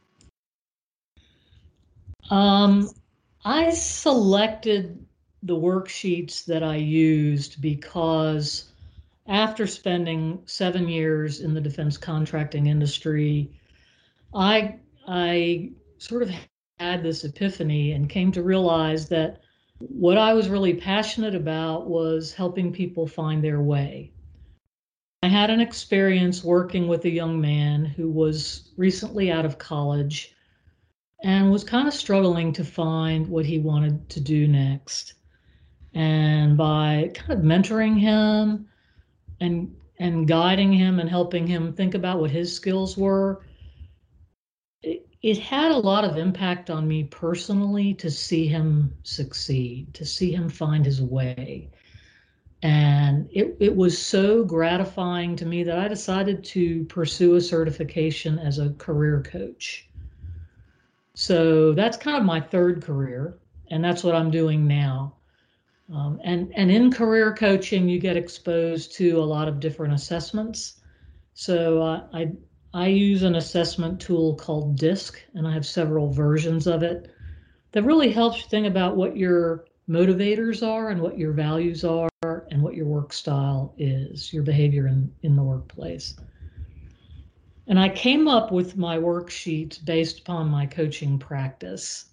Um, 2.30 2.90
I 3.44 3.70
selected 3.72 5.06
the 5.48 5.56
worksheets 5.56 6.46
that 6.46 6.64
I 6.64 6.76
used 6.76 7.62
because 7.62 8.72
after 9.28 9.68
spending 9.68 10.42
seven 10.46 10.88
years 10.88 11.42
in 11.42 11.54
the 11.54 11.62
defense 11.62 11.98
contracting 11.98 12.68
industry, 12.68 13.52
I 14.34 14.76
I 15.08 15.72
sort 15.98 16.24
of 16.24 16.32
had 16.80 17.02
this 17.02 17.24
epiphany 17.24 17.94
and 17.94 18.10
came 18.10 18.32
to 18.34 18.44
realize 18.44 19.10
that 19.10 19.42
what 19.80 20.18
I 20.18 20.34
was 20.34 20.50
really 20.50 20.74
passionate 20.74 21.36
about 21.36 21.88
was 21.88 22.34
helping 22.34 22.74
people 22.74 23.08
find 23.08 23.44
their 23.44 23.62
way. 23.62 24.12
I 25.24 25.28
had 25.28 25.50
an 25.50 25.62
experience 25.62 26.44
working 26.44 26.88
with 26.88 27.06
a 27.06 27.10
young 27.10 27.40
man 27.42 27.86
who 27.86 28.10
was 28.10 28.72
recently 28.78 29.32
out 29.32 29.46
of 29.46 29.58
college 29.58 30.36
and 31.24 31.52
was 31.52 31.64
kind 31.64 31.88
of 31.88 31.94
struggling 31.94 32.54
to 32.54 32.64
find 32.64 33.28
what 33.28 33.46
he 33.46 33.60
wanted 33.60 34.08
to 34.10 34.20
do 34.20 34.48
next. 34.48 35.16
And 35.94 36.58
by 36.58 37.12
kind 37.14 37.34
of 37.34 37.40
mentoring 37.40 38.00
him 38.00 38.68
and 39.40 39.76
and 40.00 40.28
guiding 40.28 40.72
him 40.72 41.00
and 41.00 41.10
helping 41.10 41.48
him 41.48 41.74
think 41.74 41.96
about 41.96 42.20
what 42.20 42.30
his 42.30 42.54
skills 42.54 42.96
were, 42.96 43.44
it, 44.84 45.08
it 45.24 45.40
had 45.40 45.72
a 45.72 45.78
lot 45.78 46.06
of 46.06 46.18
impact 46.18 46.70
on 46.70 46.88
me 46.88 47.06
personally 47.06 47.96
to 47.96 48.12
see 48.12 48.46
him 48.48 48.94
succeed, 49.04 49.92
to 49.96 50.06
see 50.06 50.32
him 50.32 50.50
find 50.50 50.86
his 50.86 51.02
way. 51.02 51.72
And 52.62 53.30
it, 53.32 53.56
it 53.60 53.76
was 53.76 53.98
so 53.98 54.44
gratifying 54.44 55.36
to 55.38 55.46
me 55.46 55.64
that 55.64 55.78
I 55.80 55.88
decided 55.88 56.44
to 56.46 56.86
pursue 56.86 57.36
a 57.36 57.42
certification 57.42 58.40
as 58.40 58.60
a 58.60 58.72
career 58.72 59.22
coach. 59.22 59.88
So 61.14 61.74
that's 61.74 61.98
kind 61.98 62.18
of 62.18 62.24
my 62.24 62.40
third 62.40 62.84
career, 62.84 63.38
and 63.72 63.84
that's 63.84 64.04
what 64.04 64.16
I'm 64.16 64.30
doing 64.32 64.68
now. 64.68 65.17
Um, 65.94 66.20
and 66.24 66.52
and 66.56 66.70
in 66.70 66.92
career 66.92 67.34
coaching, 67.34 67.88
you 67.88 68.00
get 68.00 68.18
exposed 68.18 68.94
to 68.96 69.12
a 69.20 69.24
lot 69.24 69.48
of 69.48 69.60
different 69.60 69.94
assessments. 69.94 70.82
So 71.34 71.82
uh, 71.82 72.08
I 72.14 72.32
I 72.74 72.88
use 72.88 73.24
an 73.24 73.36
assessment 73.36 74.02
tool 74.02 74.36
called 74.36 74.78
DISC, 74.78 75.22
and 75.34 75.48
I 75.48 75.54
have 75.54 75.66
several 75.66 76.12
versions 76.12 76.68
of 76.68 76.84
it 76.84 77.12
that 77.72 77.84
really 77.84 78.12
helps 78.12 78.38
you 78.38 78.50
think 78.50 78.68
about 78.68 78.98
what 78.98 79.16
your 79.16 79.66
motivators 79.90 80.66
are 80.66 80.90
and 80.90 81.02
what 81.02 81.18
your 81.18 81.32
values 81.32 81.84
are 81.84 82.10
and 82.24 82.62
what 82.62 82.76
your 82.76 82.86
work 82.86 83.14
style 83.14 83.74
is, 83.78 84.34
your 84.34 84.44
behavior 84.44 84.88
in, 84.88 85.14
in 85.24 85.36
the 85.36 85.44
workplace. 85.44 86.16
And 87.68 87.80
I 87.80 87.90
came 87.90 88.28
up 88.28 88.52
with 88.52 88.78
my 88.78 88.98
worksheets 88.98 89.84
based 89.84 90.20
upon 90.20 90.50
my 90.50 90.66
coaching 90.66 91.20
practice. 91.20 92.06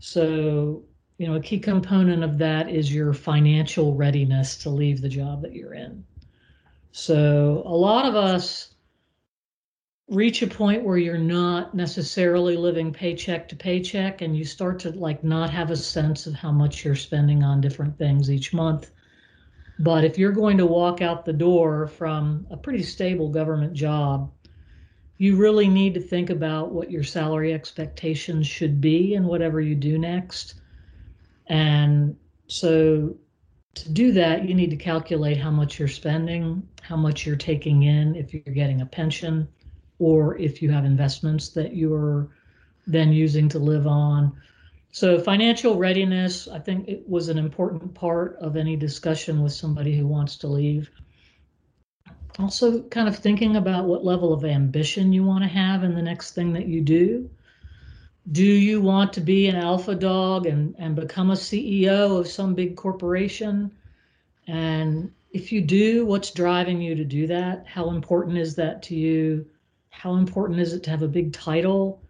So, 0.00 0.82
you 1.22 1.28
know, 1.28 1.36
a 1.36 1.40
key 1.40 1.60
component 1.60 2.24
of 2.24 2.36
that 2.38 2.68
is 2.68 2.92
your 2.92 3.12
financial 3.12 3.94
readiness 3.94 4.56
to 4.56 4.68
leave 4.68 5.00
the 5.00 5.08
job 5.08 5.40
that 5.40 5.54
you're 5.54 5.72
in. 5.72 6.04
So, 6.90 7.62
a 7.64 7.76
lot 7.76 8.06
of 8.06 8.16
us 8.16 8.74
reach 10.08 10.42
a 10.42 10.48
point 10.48 10.82
where 10.82 10.98
you're 10.98 11.16
not 11.16 11.76
necessarily 11.76 12.56
living 12.56 12.92
paycheck 12.92 13.48
to 13.50 13.54
paycheck 13.54 14.20
and 14.20 14.36
you 14.36 14.44
start 14.44 14.80
to 14.80 14.90
like 14.90 15.22
not 15.22 15.48
have 15.48 15.70
a 15.70 15.76
sense 15.76 16.26
of 16.26 16.34
how 16.34 16.50
much 16.50 16.84
you're 16.84 16.96
spending 16.96 17.44
on 17.44 17.60
different 17.60 17.96
things 17.96 18.28
each 18.28 18.52
month. 18.52 18.90
But 19.78 20.02
if 20.02 20.18
you're 20.18 20.32
going 20.32 20.58
to 20.58 20.66
walk 20.66 21.02
out 21.02 21.24
the 21.24 21.32
door 21.32 21.86
from 21.86 22.48
a 22.50 22.56
pretty 22.56 22.82
stable 22.82 23.28
government 23.28 23.74
job, 23.74 24.28
you 25.18 25.36
really 25.36 25.68
need 25.68 25.94
to 25.94 26.00
think 26.00 26.30
about 26.30 26.72
what 26.72 26.90
your 26.90 27.04
salary 27.04 27.54
expectations 27.54 28.48
should 28.48 28.80
be 28.80 29.14
and 29.14 29.24
whatever 29.24 29.60
you 29.60 29.76
do 29.76 29.98
next. 29.98 30.56
And 31.46 32.16
so 32.46 33.16
to 33.74 33.92
do 33.92 34.12
that, 34.12 34.48
you 34.48 34.54
need 34.54 34.70
to 34.70 34.76
calculate 34.76 35.38
how 35.38 35.50
much 35.50 35.78
you're 35.78 35.88
spending, 35.88 36.66
how 36.82 36.96
much 36.96 37.26
you're 37.26 37.36
taking 37.36 37.84
in 37.84 38.14
if 38.14 38.32
you're 38.32 38.54
getting 38.54 38.80
a 38.80 38.86
pension, 38.86 39.48
or 39.98 40.36
if 40.38 40.60
you 40.60 40.70
have 40.70 40.84
investments 40.84 41.50
that 41.50 41.74
you're 41.74 42.28
then 42.86 43.12
using 43.12 43.48
to 43.48 43.58
live 43.58 43.86
on. 43.86 44.32
So 44.90 45.18
financial 45.18 45.78
readiness, 45.78 46.48
I 46.48 46.58
think 46.58 46.88
it 46.88 47.08
was 47.08 47.28
an 47.28 47.38
important 47.38 47.94
part 47.94 48.36
of 48.40 48.56
any 48.56 48.76
discussion 48.76 49.42
with 49.42 49.52
somebody 49.52 49.96
who 49.96 50.06
wants 50.06 50.36
to 50.38 50.48
leave 50.48 50.90
also 52.38 52.82
kind 52.84 53.08
of 53.08 53.16
thinking 53.16 53.56
about 53.56 53.84
what 53.84 54.04
level 54.04 54.32
of 54.32 54.44
ambition 54.44 55.12
you 55.12 55.24
want 55.24 55.42
to 55.44 55.48
have 55.48 55.84
in 55.84 55.94
the 55.94 56.02
next 56.02 56.32
thing 56.32 56.52
that 56.52 56.66
you 56.66 56.80
do. 56.80 57.28
Do 58.30 58.44
you 58.44 58.80
want 58.80 59.12
to 59.14 59.20
be 59.20 59.48
an 59.48 59.56
alpha 59.56 59.94
dog 59.94 60.46
and, 60.46 60.76
and 60.78 60.94
become 60.94 61.30
a 61.30 61.34
CEO 61.34 62.20
of 62.20 62.28
some 62.28 62.54
big 62.54 62.76
corporation? 62.76 63.72
And 64.46 65.12
if 65.32 65.50
you 65.50 65.60
do, 65.60 66.06
what's 66.06 66.30
driving 66.30 66.80
you 66.80 66.94
to 66.94 67.04
do 67.04 67.26
that? 67.26 67.66
How 67.66 67.90
important 67.90 68.38
is 68.38 68.54
that 68.56 68.82
to 68.84 68.94
you? 68.94 69.46
How 69.90 70.14
important 70.14 70.60
is 70.60 70.72
it 70.72 70.82
to 70.84 70.90
have 70.90 71.02
a 71.02 71.08
big 71.08 71.32
title? 71.32 72.02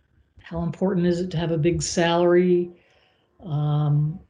How 0.42 0.62
important 0.62 1.06
is 1.06 1.20
it 1.20 1.30
to 1.30 1.38
have 1.38 1.50
a 1.50 1.58
big 1.58 1.82
salary? 1.82 2.72
Um, 3.44 4.20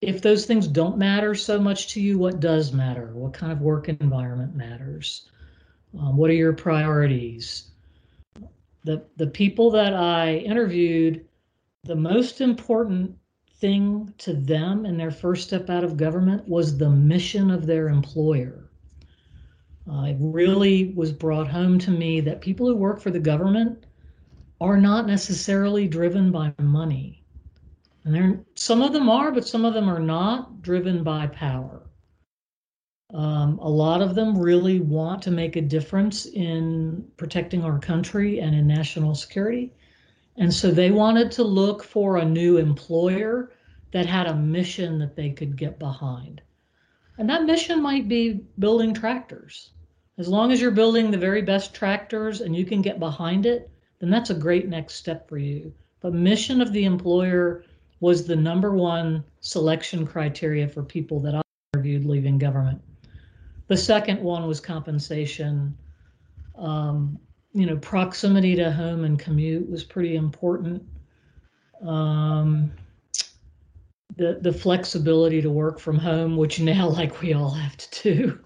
if 0.00 0.22
those 0.22 0.46
things 0.46 0.66
don't 0.66 0.98
matter 0.98 1.34
so 1.34 1.60
much 1.60 1.94
to 1.94 2.00
you, 2.00 2.18
what 2.18 2.40
does 2.40 2.72
matter? 2.72 3.10
What 3.14 3.32
kind 3.32 3.52
of 3.52 3.60
work 3.60 3.88
environment 3.88 4.54
matters? 4.54 5.28
Um, 5.98 6.16
what 6.16 6.30
are 6.30 6.34
your 6.34 6.52
priorities? 6.52 7.70
The, 8.84 9.04
the 9.16 9.26
people 9.26 9.72
that 9.72 9.94
I 9.94 10.36
interviewed, 10.36 11.27
the 11.88 11.96
most 11.96 12.42
important 12.42 13.16
thing 13.54 14.12
to 14.18 14.34
them 14.34 14.84
in 14.84 14.98
their 14.98 15.10
first 15.10 15.48
step 15.48 15.70
out 15.70 15.82
of 15.82 15.96
government 15.96 16.46
was 16.46 16.76
the 16.76 16.90
mission 16.90 17.50
of 17.50 17.66
their 17.66 17.88
employer. 17.88 18.70
Uh, 19.90 20.02
it 20.02 20.16
really 20.20 20.92
was 20.94 21.12
brought 21.12 21.48
home 21.48 21.78
to 21.78 21.90
me 21.90 22.20
that 22.20 22.42
people 22.42 22.66
who 22.66 22.76
work 22.76 23.00
for 23.00 23.10
the 23.10 23.18
government 23.18 23.86
are 24.60 24.76
not 24.76 25.06
necessarily 25.06 25.88
driven 25.88 26.30
by 26.30 26.52
money. 26.58 27.24
And 28.04 28.14
there, 28.14 28.40
some 28.54 28.82
of 28.82 28.92
them 28.92 29.08
are, 29.08 29.32
but 29.32 29.48
some 29.48 29.64
of 29.64 29.72
them 29.72 29.88
are 29.88 29.98
not 29.98 30.60
driven 30.60 31.02
by 31.02 31.26
power. 31.28 31.86
Um, 33.14 33.58
a 33.60 33.68
lot 33.68 34.02
of 34.02 34.14
them 34.14 34.36
really 34.36 34.80
want 34.80 35.22
to 35.22 35.30
make 35.30 35.56
a 35.56 35.62
difference 35.62 36.26
in 36.26 37.06
protecting 37.16 37.64
our 37.64 37.78
country 37.78 38.40
and 38.40 38.54
in 38.54 38.66
national 38.66 39.14
security. 39.14 39.72
And 40.38 40.54
so 40.54 40.70
they 40.70 40.92
wanted 40.92 41.32
to 41.32 41.42
look 41.42 41.82
for 41.82 42.16
a 42.16 42.24
new 42.24 42.56
employer 42.58 43.50
that 43.90 44.06
had 44.06 44.28
a 44.28 44.36
mission 44.36 44.98
that 45.00 45.16
they 45.16 45.30
could 45.30 45.56
get 45.56 45.78
behind. 45.78 46.40
And 47.18 47.28
that 47.28 47.44
mission 47.44 47.82
might 47.82 48.06
be 48.06 48.44
building 48.58 48.94
tractors. 48.94 49.72
As 50.16 50.28
long 50.28 50.52
as 50.52 50.60
you're 50.60 50.70
building 50.70 51.10
the 51.10 51.18
very 51.18 51.42
best 51.42 51.74
tractors 51.74 52.40
and 52.40 52.54
you 52.54 52.64
can 52.64 52.82
get 52.82 53.00
behind 53.00 53.46
it, 53.46 53.70
then 53.98 54.10
that's 54.10 54.30
a 54.30 54.34
great 54.34 54.68
next 54.68 54.94
step 54.94 55.28
for 55.28 55.38
you. 55.38 55.72
But 56.00 56.14
mission 56.14 56.60
of 56.60 56.72
the 56.72 56.84
employer 56.84 57.64
was 57.98 58.24
the 58.24 58.36
number 58.36 58.72
one 58.72 59.24
selection 59.40 60.06
criteria 60.06 60.68
for 60.68 60.84
people 60.84 61.18
that 61.20 61.34
I 61.34 61.42
interviewed 61.74 62.04
leaving 62.04 62.38
government. 62.38 62.80
The 63.66 63.76
second 63.76 64.20
one 64.22 64.46
was 64.46 64.60
compensation. 64.60 65.76
Um, 66.56 67.18
you 67.52 67.66
know, 67.66 67.76
proximity 67.76 68.54
to 68.56 68.70
home 68.70 69.04
and 69.04 69.18
commute 69.18 69.68
was 69.68 69.84
pretty 69.84 70.16
important. 70.16 70.82
Um, 71.86 72.72
the 74.16 74.38
the 74.40 74.52
flexibility 74.52 75.40
to 75.40 75.50
work 75.50 75.78
from 75.78 75.98
home, 75.98 76.36
which 76.36 76.60
now 76.60 76.88
like 77.00 77.20
we 77.22 77.32
all 77.32 77.50
have 77.50 77.76
to 77.76 78.02
do. 78.02 78.38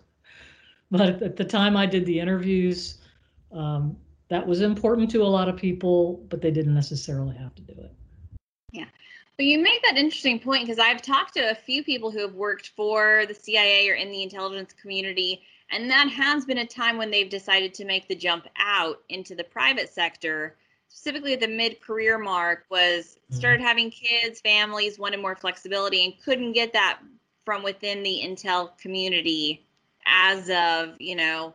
But 0.91 1.23
at 1.23 1.37
the 1.37 1.45
time 1.45 1.77
I 1.77 1.87
did 1.87 2.05
the 2.05 2.21
interviews, 2.21 2.99
um, 3.51 3.97
that 4.29 4.47
was 4.47 4.61
important 4.61 5.11
to 5.13 5.23
a 5.23 5.25
lot 5.25 5.49
of 5.49 5.57
people, 5.57 6.25
but 6.29 6.43
they 6.43 6.51
didn't 6.51 6.75
necessarily 6.75 7.35
have 7.37 7.55
to 7.55 7.63
do 7.63 7.73
it. 7.73 7.93
Yeah. 8.73 8.85
Well, 9.39 9.47
you 9.47 9.59
make 9.59 9.83
that 9.83 9.97
interesting 9.97 10.39
point 10.39 10.67
because 10.67 10.79
I've 10.79 11.01
talked 11.01 11.35
to 11.35 11.51
a 11.51 11.55
few 11.55 11.83
people 11.83 12.11
who 12.11 12.21
have 12.21 12.35
worked 12.35 12.73
for 12.77 13.25
the 13.27 13.35
CIA 13.35 13.89
or 13.89 13.95
in 13.95 14.11
the 14.11 14.23
intelligence 14.23 14.75
community, 14.75 15.43
and 15.73 15.91
that 15.91 16.09
has 16.09 16.45
been 16.45 16.59
a 16.59 16.67
time 16.67 16.99
when 16.99 17.11
they've 17.11 17.31
decided 17.31 17.75
to 17.75 17.85
make 17.85 18.07
the 18.07 18.15
jump 18.15 18.47
out 18.57 19.01
into 19.09 19.35
the 19.35 19.45
private 19.45 19.89
sector 19.89 20.57
specifically 20.89 21.33
at 21.33 21.41
the 21.41 21.49
mid-career 21.49 22.19
mark 22.19 22.65
was 22.71 23.17
mm-hmm. 23.17 23.35
started 23.35 23.61
having 23.63 23.91
kids 23.91 24.41
families 24.41 24.99
wanted 24.99 25.21
more 25.21 25.35
flexibility 25.35 26.05
and 26.05 26.15
couldn't 26.23 26.53
get 26.53 26.73
that 26.73 27.01
from 27.45 27.63
within 27.63 28.03
the 28.03 28.21
intel 28.23 28.77
community 28.79 29.67
as 30.07 30.51
of 30.51 30.95
you 31.01 31.17
know 31.17 31.55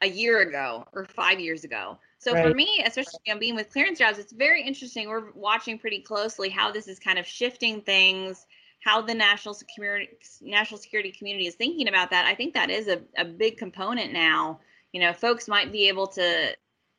a 0.00 0.08
year 0.08 0.40
ago 0.40 0.86
or 0.92 1.04
five 1.04 1.38
years 1.38 1.64
ago 1.64 1.98
so 2.18 2.32
right. 2.32 2.46
for 2.46 2.54
me 2.54 2.82
especially 2.86 3.18
you 3.26 3.34
know, 3.34 3.38
being 3.40 3.54
with 3.54 3.70
clearance 3.70 3.98
jobs 3.98 4.18
it's 4.18 4.32
very 4.32 4.62
interesting 4.62 5.08
we're 5.08 5.30
watching 5.32 5.78
pretty 5.78 6.00
closely 6.00 6.48
how 6.48 6.72
this 6.72 6.88
is 6.88 6.98
kind 6.98 7.18
of 7.18 7.26
shifting 7.26 7.80
things 7.82 8.46
how 8.84 9.00
the 9.00 9.14
national 9.14 9.54
security 9.54 10.08
national 10.40 10.78
security 10.78 11.10
community 11.10 11.46
is 11.46 11.54
thinking 11.54 11.88
about 11.88 12.10
that 12.10 12.26
i 12.26 12.34
think 12.34 12.54
that 12.54 12.70
is 12.70 12.88
a, 12.88 13.00
a 13.16 13.24
big 13.24 13.56
component 13.56 14.12
now 14.12 14.58
you 14.92 15.00
know 15.00 15.12
folks 15.12 15.48
might 15.48 15.72
be 15.72 15.88
able 15.88 16.06
to 16.06 16.54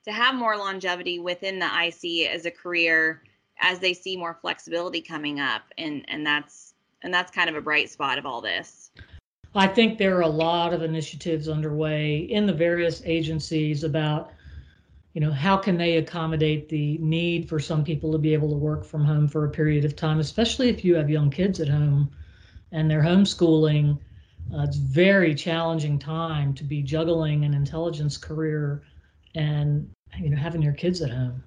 to 0.05 0.11
have 0.11 0.35
more 0.35 0.57
longevity 0.57 1.19
within 1.19 1.59
the 1.59 1.65
IC 1.65 2.29
as 2.29 2.45
a 2.45 2.51
career 2.51 3.21
as 3.59 3.79
they 3.79 3.93
see 3.93 4.15
more 4.15 4.37
flexibility 4.41 5.01
coming 5.01 5.39
up 5.39 5.63
and 5.77 6.05
and 6.07 6.25
that's 6.25 6.73
and 7.03 7.13
that's 7.13 7.31
kind 7.31 7.49
of 7.49 7.55
a 7.55 7.61
bright 7.61 7.89
spot 7.89 8.17
of 8.17 8.25
all 8.25 8.41
this. 8.41 8.91
I 9.55 9.67
think 9.67 9.97
there 9.97 10.17
are 10.17 10.21
a 10.21 10.27
lot 10.27 10.73
of 10.73 10.83
initiatives 10.83 11.47
underway 11.47 12.17
in 12.17 12.45
the 12.45 12.53
various 12.53 13.01
agencies 13.05 13.83
about 13.83 14.31
you 15.13 15.21
know 15.21 15.31
how 15.31 15.57
can 15.57 15.77
they 15.77 15.97
accommodate 15.97 16.69
the 16.69 16.97
need 16.99 17.49
for 17.49 17.59
some 17.59 17.83
people 17.83 18.11
to 18.11 18.17
be 18.17 18.33
able 18.33 18.49
to 18.49 18.55
work 18.55 18.85
from 18.85 19.03
home 19.03 19.27
for 19.27 19.45
a 19.45 19.49
period 19.49 19.85
of 19.85 19.95
time 19.95 20.19
especially 20.19 20.69
if 20.69 20.85
you 20.85 20.95
have 20.95 21.09
young 21.09 21.29
kids 21.29 21.59
at 21.59 21.67
home 21.67 22.11
and 22.71 22.89
they're 22.89 23.03
homeschooling? 23.03 23.97
Uh, 24.53 24.63
it's 24.63 24.77
very 24.77 25.35
challenging 25.35 25.99
time 25.99 26.53
to 26.55 26.63
be 26.63 26.81
juggling 26.81 27.45
an 27.45 27.53
intelligence 27.53 28.17
career 28.17 28.83
and 29.35 29.89
you 30.17 30.29
know 30.29 30.37
having 30.37 30.61
your 30.61 30.73
kids 30.73 31.01
at 31.01 31.09
home. 31.09 31.43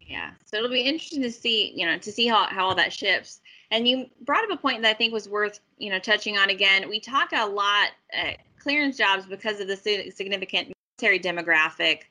Yeah 0.00 0.30
so 0.50 0.56
it'll 0.56 0.70
be 0.70 0.80
interesting 0.80 1.22
to 1.22 1.30
see 1.30 1.72
you 1.76 1.86
know 1.86 1.98
to 1.98 2.10
see 2.10 2.26
how, 2.26 2.44
how 2.46 2.66
all 2.66 2.74
that 2.74 2.92
shifts. 2.92 3.40
And 3.70 3.86
you 3.86 4.06
brought 4.22 4.44
up 4.44 4.50
a 4.50 4.56
point 4.56 4.80
that 4.82 4.88
i 4.88 4.94
think 4.94 5.12
was 5.12 5.28
worth 5.28 5.60
you 5.76 5.90
know 5.90 5.98
touching 5.98 6.38
on 6.38 6.50
again. 6.50 6.88
We 6.88 7.00
talk 7.00 7.30
a 7.32 7.46
lot 7.46 7.90
at 8.12 8.38
clearance 8.58 8.96
jobs 8.96 9.26
because 9.26 9.60
of 9.60 9.68
the 9.68 9.76
significant 9.76 10.72
demographic 10.98 12.02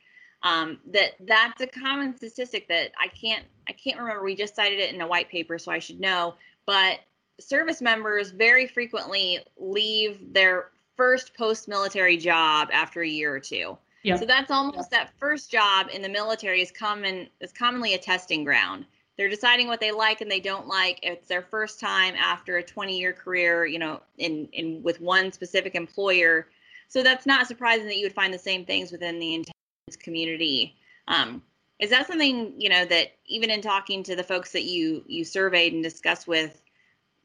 um, 0.44 0.80
that 0.92 1.14
that's 1.22 1.62
a 1.62 1.68
common 1.68 2.16
statistic 2.16 2.68
that 2.68 2.92
i 3.00 3.08
can't 3.08 3.46
i 3.68 3.72
can't 3.72 4.00
remember 4.00 4.24
we 4.24 4.36
just 4.36 4.56
cited 4.56 4.80
it 4.80 4.94
in 4.94 5.02
a 5.02 5.08
white 5.08 5.30
paper 5.30 5.58
so 5.58 5.72
i 5.72 5.80
should 5.80 6.00
know 6.00 6.36
but 6.66 7.00
service 7.40 7.82
members 7.82 8.32
very 8.32 8.68
frequently 8.68 9.40
leave 9.58 10.34
their 10.34 10.72
first 10.96 11.36
post-military 11.36 12.18
job 12.18 12.70
after 12.72 13.02
a 13.02 13.08
year 13.08 13.34
or 13.34 13.40
two 13.40 13.78
so 14.16 14.26
that's 14.26 14.52
almost 14.52 14.90
that 14.92 15.12
first 15.20 15.52
job 15.52 15.88
in 15.94 16.02
the 16.02 16.10
military 16.10 16.62
is 16.62 16.72
common 16.72 17.28
is 17.42 17.52
commonly 17.52 17.94
a 17.94 17.98
testing 17.98 18.44
ground. 18.44 18.86
They're 19.18 19.30
deciding 19.30 19.68
what 19.68 19.80
they 19.80 19.92
like 19.92 20.22
and 20.22 20.30
they 20.30 20.40
don't 20.40 20.68
like. 20.68 21.00
It's 21.02 21.28
their 21.28 21.42
first 21.42 21.80
time 21.80 22.14
after 22.16 22.58
a 22.58 22.64
20 22.64 22.98
year 22.98 23.12
career, 23.12 23.66
you 23.66 23.80
know, 23.80 24.02
in 24.18 24.48
in 24.54 24.82
with 24.84 25.02
one 25.02 25.32
specific 25.32 25.76
employer. 25.76 26.48
So 26.88 27.04
that's 27.04 27.26
not 27.26 27.48
surprising 27.48 27.88
that 27.88 27.98
you 27.98 28.06
would 28.06 28.14
find 28.14 28.34
the 28.34 28.40
same 28.40 28.66
things 28.66 28.92
within 28.92 29.20
the 29.20 29.36
intelligence 29.36 29.98
community. 30.00 30.76
Um, 31.08 31.42
is 31.80 31.90
that 31.92 32.08
something 32.08 32.54
you 32.60 32.70
know 32.70 32.86
that 32.86 33.14
even 33.26 33.50
in 33.50 33.62
talking 33.62 34.04
to 34.04 34.16
the 34.16 34.24
folks 34.24 34.52
that 34.52 34.64
you 34.64 35.04
you 35.08 35.24
surveyed 35.24 35.74
and 35.74 35.84
discussed 35.84 36.28
with, 36.28 36.62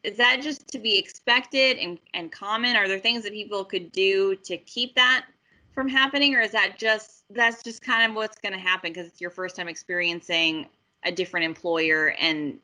is 0.03 0.17
that 0.17 0.41
just 0.41 0.67
to 0.69 0.79
be 0.79 0.97
expected 0.97 1.77
and 1.77 1.97
and 2.13 2.31
common? 2.31 2.75
Are 2.75 2.87
there 2.87 2.99
things 2.99 3.23
that 3.23 3.33
people 3.33 3.65
could 3.65 3.91
do 3.91 4.35
to 4.43 4.57
keep 4.57 4.95
that 4.95 5.25
from 5.73 5.87
happening 5.87 6.35
or 6.35 6.41
is 6.41 6.51
that 6.51 6.77
just 6.77 7.23
that's 7.31 7.63
just 7.63 7.81
kind 7.81 8.09
of 8.09 8.15
what's 8.15 8.37
going 8.37 8.53
to 8.53 8.59
happen 8.59 8.91
because 8.93 9.07
it's 9.07 9.19
your 9.19 9.31
first 9.31 9.55
time 9.55 9.67
experiencing 9.67 10.67
a 11.03 11.11
different 11.11 11.45
employer 11.45 12.13
and 12.19 12.59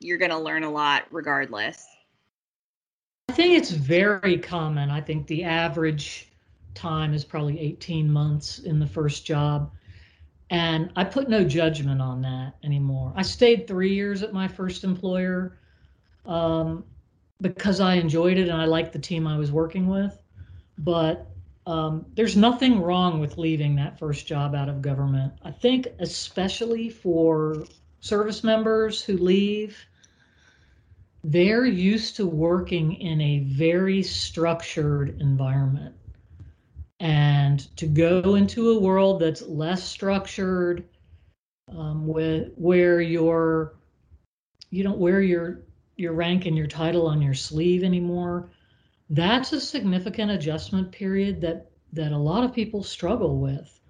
you're 0.00 0.18
going 0.18 0.30
to 0.30 0.38
learn 0.38 0.62
a 0.62 0.70
lot 0.70 1.04
regardless 1.10 1.86
think 3.34 3.58
it's 3.58 3.70
very 3.70 4.38
common. 4.38 4.90
I 4.90 5.00
think 5.00 5.26
the 5.26 5.44
average 5.44 6.30
time 6.74 7.14
is 7.14 7.24
probably 7.24 7.58
18 7.58 8.10
months 8.10 8.60
in 8.60 8.78
the 8.78 8.86
first 8.86 9.24
job. 9.26 9.72
And 10.50 10.90
i 10.94 11.04
put 11.04 11.28
no 11.28 11.42
judgment 11.42 12.00
on 12.00 12.22
that 12.22 12.54
anymore. 12.62 13.12
I 13.16 13.22
stayed 13.22 13.66
three 13.66 13.94
years 13.94 14.22
at 14.22 14.32
my 14.32 14.46
first 14.46 14.84
employer 14.84 15.58
um, 16.26 16.84
because 17.40 17.80
i 17.80 17.94
enjoyed 17.94 18.38
it 18.38 18.48
and 18.48 18.60
i 18.60 18.64
liked 18.64 18.92
the 18.92 18.98
team 18.98 19.26
i 19.26 19.36
was 19.36 19.50
working 19.50 19.88
with. 19.88 20.16
But 20.78 21.30
um, 21.66 22.04
there's 22.14 22.36
nothing 22.36 22.82
wrong 22.82 23.20
with 23.20 23.38
leaving 23.38 23.74
that 23.76 23.98
first 23.98 24.26
job 24.26 24.54
out 24.54 24.68
of 24.68 24.82
government. 24.82 25.32
I 25.42 25.50
think, 25.50 25.88
especially 25.98 26.90
for 26.90 27.64
service 28.00 28.44
members 28.44 29.02
who 29.02 29.16
leave, 29.16 29.78
they're 31.24 31.64
used 31.64 32.16
to 32.16 32.26
working 32.26 32.94
in 32.94 33.20
a 33.20 33.40
very 33.40 34.02
structured 34.02 35.20
environment. 35.20 35.94
And 37.00 37.58
to 37.76 37.86
go 37.86 38.36
into 38.36 38.70
a 38.70 38.78
world 38.78 39.20
that's 39.20 39.42
less 39.42 39.82
structured, 39.82 40.88
um, 41.68 42.06
with, 42.06 42.52
where 42.56 43.00
you're, 43.00 43.74
you 44.70 44.82
don't 44.82 44.98
wear 44.98 45.20
your 45.20 45.62
your 45.96 46.12
rank 46.12 46.46
and 46.46 46.56
your 46.56 46.66
title 46.66 47.06
on 47.06 47.22
your 47.22 47.34
sleeve 47.34 47.84
anymore 47.84 48.50
that's 49.10 49.52
a 49.52 49.60
significant 49.60 50.30
adjustment 50.30 50.90
period 50.90 51.40
that 51.40 51.70
that 51.92 52.12
a 52.12 52.18
lot 52.18 52.44
of 52.44 52.52
people 52.52 52.82
struggle 52.82 53.38
with 53.38 53.80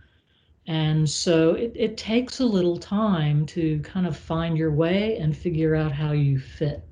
and 0.66 1.08
so 1.08 1.54
it, 1.54 1.72
it 1.74 1.96
takes 1.96 2.40
a 2.40 2.44
little 2.44 2.78
time 2.78 3.46
to 3.46 3.78
kind 3.80 4.06
of 4.06 4.16
find 4.16 4.56
your 4.56 4.72
way 4.72 5.16
and 5.18 5.36
figure 5.36 5.74
out 5.74 5.92
how 5.92 6.12
you 6.12 6.38
fit 6.38 6.86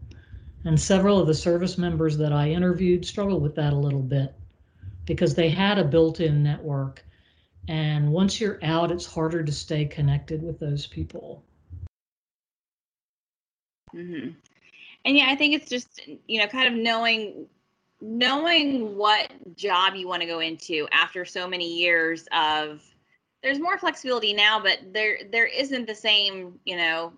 and 0.64 0.81
several 0.81 1.18
of 1.18 1.27
the 1.27 1.35
service 1.35 1.79
members 1.79 2.16
that 2.16 2.33
i 2.33 2.51
interviewed 2.51 3.05
struggled 3.05 3.42
with 3.42 3.55
that 3.55 3.72
a 3.72 3.77
little 3.77 4.03
bit 4.03 4.35
because 5.07 5.35
they 5.35 5.48
had 5.48 5.79
a 5.79 5.85
built-in 5.85 6.42
network 6.42 7.05
and 7.68 8.11
once 8.11 8.40
you're 8.40 8.59
out 8.62 8.90
it's 8.90 9.07
harder 9.07 9.42
to 9.42 9.53
stay 9.53 9.85
connected 9.85 10.42
with 10.42 10.59
those 10.59 10.87
people 10.87 11.42
mm-hmm. 13.94 14.31
and 15.05 15.16
yeah 15.16 15.27
i 15.29 15.37
think 15.37 15.55
it's 15.55 15.68
just 15.68 16.01
you 16.27 16.40
know 16.40 16.46
kind 16.46 16.68
of 16.68 16.75
knowing 16.75 17.46
knowing 18.01 18.96
what 18.96 19.31
job 19.57 19.94
you 19.94 20.09
want 20.09 20.20
to 20.20 20.27
go 20.27 20.40
into 20.40 20.88
after 20.90 21.25
so 21.25 21.46
many 21.46 21.72
years 21.72 22.27
of 22.33 22.83
there's 23.42 23.61
more 23.61 23.79
flexibility 23.79 24.33
now 24.33 24.61
but 24.61 24.79
there 24.92 25.18
there 25.31 25.46
isn't 25.46 25.87
the 25.87 25.94
same 25.94 26.59
you 26.64 26.77
know 26.77 27.12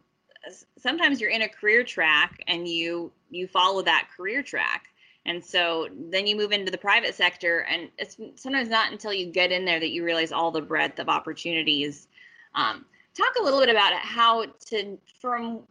sometimes 0.78 1.20
you're 1.20 1.30
in 1.30 1.42
a 1.42 1.48
career 1.48 1.85
track 1.85 2.42
and 2.46 2.68
you 2.68 3.12
you 3.30 3.46
follow 3.46 3.83
that 3.83 4.09
career 4.16 4.42
track. 4.42 4.87
And 5.26 5.42
so 5.42 5.88
then 6.11 6.26
you 6.26 6.37
move 6.37 6.52
into 6.52 6.70
the 6.70 6.78
private 6.78 7.14
sector 7.14 7.61
and 7.61 7.88
it's 7.98 8.16
sometimes 8.35 8.68
not 8.68 8.92
until 8.92 9.12
you 9.12 9.26
get 9.26 9.52
in 9.52 9.64
there 9.64 9.80
that 9.80 9.90
you 9.90 10.04
realize 10.04 10.33
all 10.33 10.50
the 10.50 10.61
breadth 10.61 10.98
of 10.98 11.09
opportunities. 11.09 12.09
Um, 12.54 12.85
talk 13.14 13.33
a 13.40 13.42
little 13.42 13.61
bit 13.61 13.70
about 13.70 13.94
how 13.94 14.46
to 14.66 14.98
from 15.20 15.62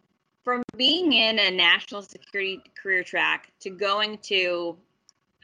from 0.43 0.63
being 0.75 1.13
in 1.13 1.39
a 1.39 1.51
national 1.51 2.01
security 2.01 2.61
career 2.81 3.03
track 3.03 3.51
to 3.61 3.69
going 3.69 4.17
to 4.17 4.77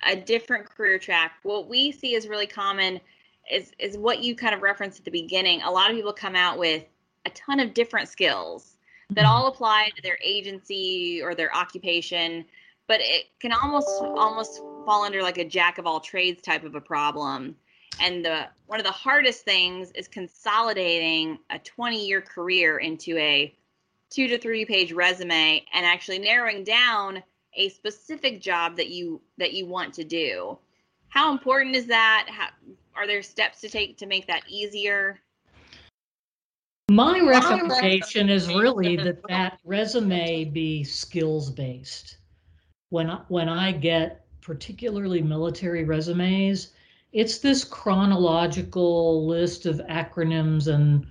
a 0.05 0.15
different 0.15 0.65
career 0.65 0.97
track, 0.97 1.33
what 1.43 1.67
we 1.67 1.91
see 1.91 2.15
is 2.15 2.27
really 2.27 2.47
common 2.47 2.99
is 3.51 3.71
is 3.79 3.97
what 3.97 4.23
you 4.23 4.35
kind 4.35 4.53
of 4.53 4.61
referenced 4.61 4.99
at 4.99 5.05
the 5.05 5.11
beginning. 5.11 5.61
A 5.61 5.71
lot 5.71 5.89
of 5.89 5.95
people 5.95 6.13
come 6.13 6.35
out 6.35 6.57
with 6.57 6.83
a 7.25 7.29
ton 7.31 7.59
of 7.59 7.73
different 7.73 8.07
skills 8.07 8.77
that 9.11 9.25
mm-hmm. 9.25 9.31
all 9.31 9.47
apply 9.47 9.91
to 9.95 10.01
their 10.01 10.17
agency 10.23 11.21
or 11.21 11.35
their 11.35 11.55
occupation, 11.55 12.45
but 12.87 12.99
it 13.01 13.25
can 13.39 13.51
almost 13.53 13.89
almost 14.01 14.61
fall 14.85 15.03
under 15.03 15.21
like 15.21 15.37
a 15.37 15.45
jack 15.45 15.77
of 15.77 15.85
all 15.85 15.99
trades 15.99 16.41
type 16.41 16.63
of 16.63 16.75
a 16.75 16.81
problem. 16.81 17.55
And 18.01 18.23
the 18.23 18.47
one 18.67 18.79
of 18.79 18.85
the 18.85 18.91
hardest 18.91 19.43
things 19.43 19.91
is 19.91 20.07
consolidating 20.07 21.39
a 21.49 21.59
20 21.59 22.05
year 22.05 22.21
career 22.21 22.77
into 22.77 23.17
a 23.17 23.53
two 24.09 24.27
to 24.27 24.37
three 24.37 24.65
page 24.65 24.91
resume 24.91 25.63
and 25.73 25.85
actually 25.85 26.19
narrowing 26.19 26.63
down 26.63 27.21
a 27.55 27.69
specific 27.69 28.41
job 28.41 28.77
that 28.77 28.89
you 28.89 29.21
that 29.37 29.53
you 29.53 29.65
want 29.65 29.93
to 29.95 30.03
do 30.03 30.57
how 31.09 31.31
important 31.31 31.75
is 31.75 31.87
that? 31.87 32.27
How, 32.29 32.49
are 32.95 33.07
there 33.07 33.21
steps 33.21 33.61
to 33.61 33.69
take 33.69 33.97
to 33.97 34.05
make 34.05 34.27
that 34.27 34.43
easier? 34.47 35.19
My 36.89 37.19
recommendation 37.19 38.29
is 38.29 38.47
really 38.47 38.95
that 38.97 39.21
that 39.27 39.59
resume 39.63 40.45
be 40.45 40.83
skills 40.83 41.51
based. 41.51 42.17
When 42.89 43.11
I, 43.11 43.21
when 43.27 43.47
I 43.47 43.71
get 43.71 44.25
particularly 44.41 45.21
military 45.21 45.83
resumes, 45.83 46.71
it's 47.13 47.37
this 47.37 47.63
chronological 47.63 49.27
list 49.27 49.67
of 49.67 49.81
acronyms 49.89 50.67
and 50.67 51.05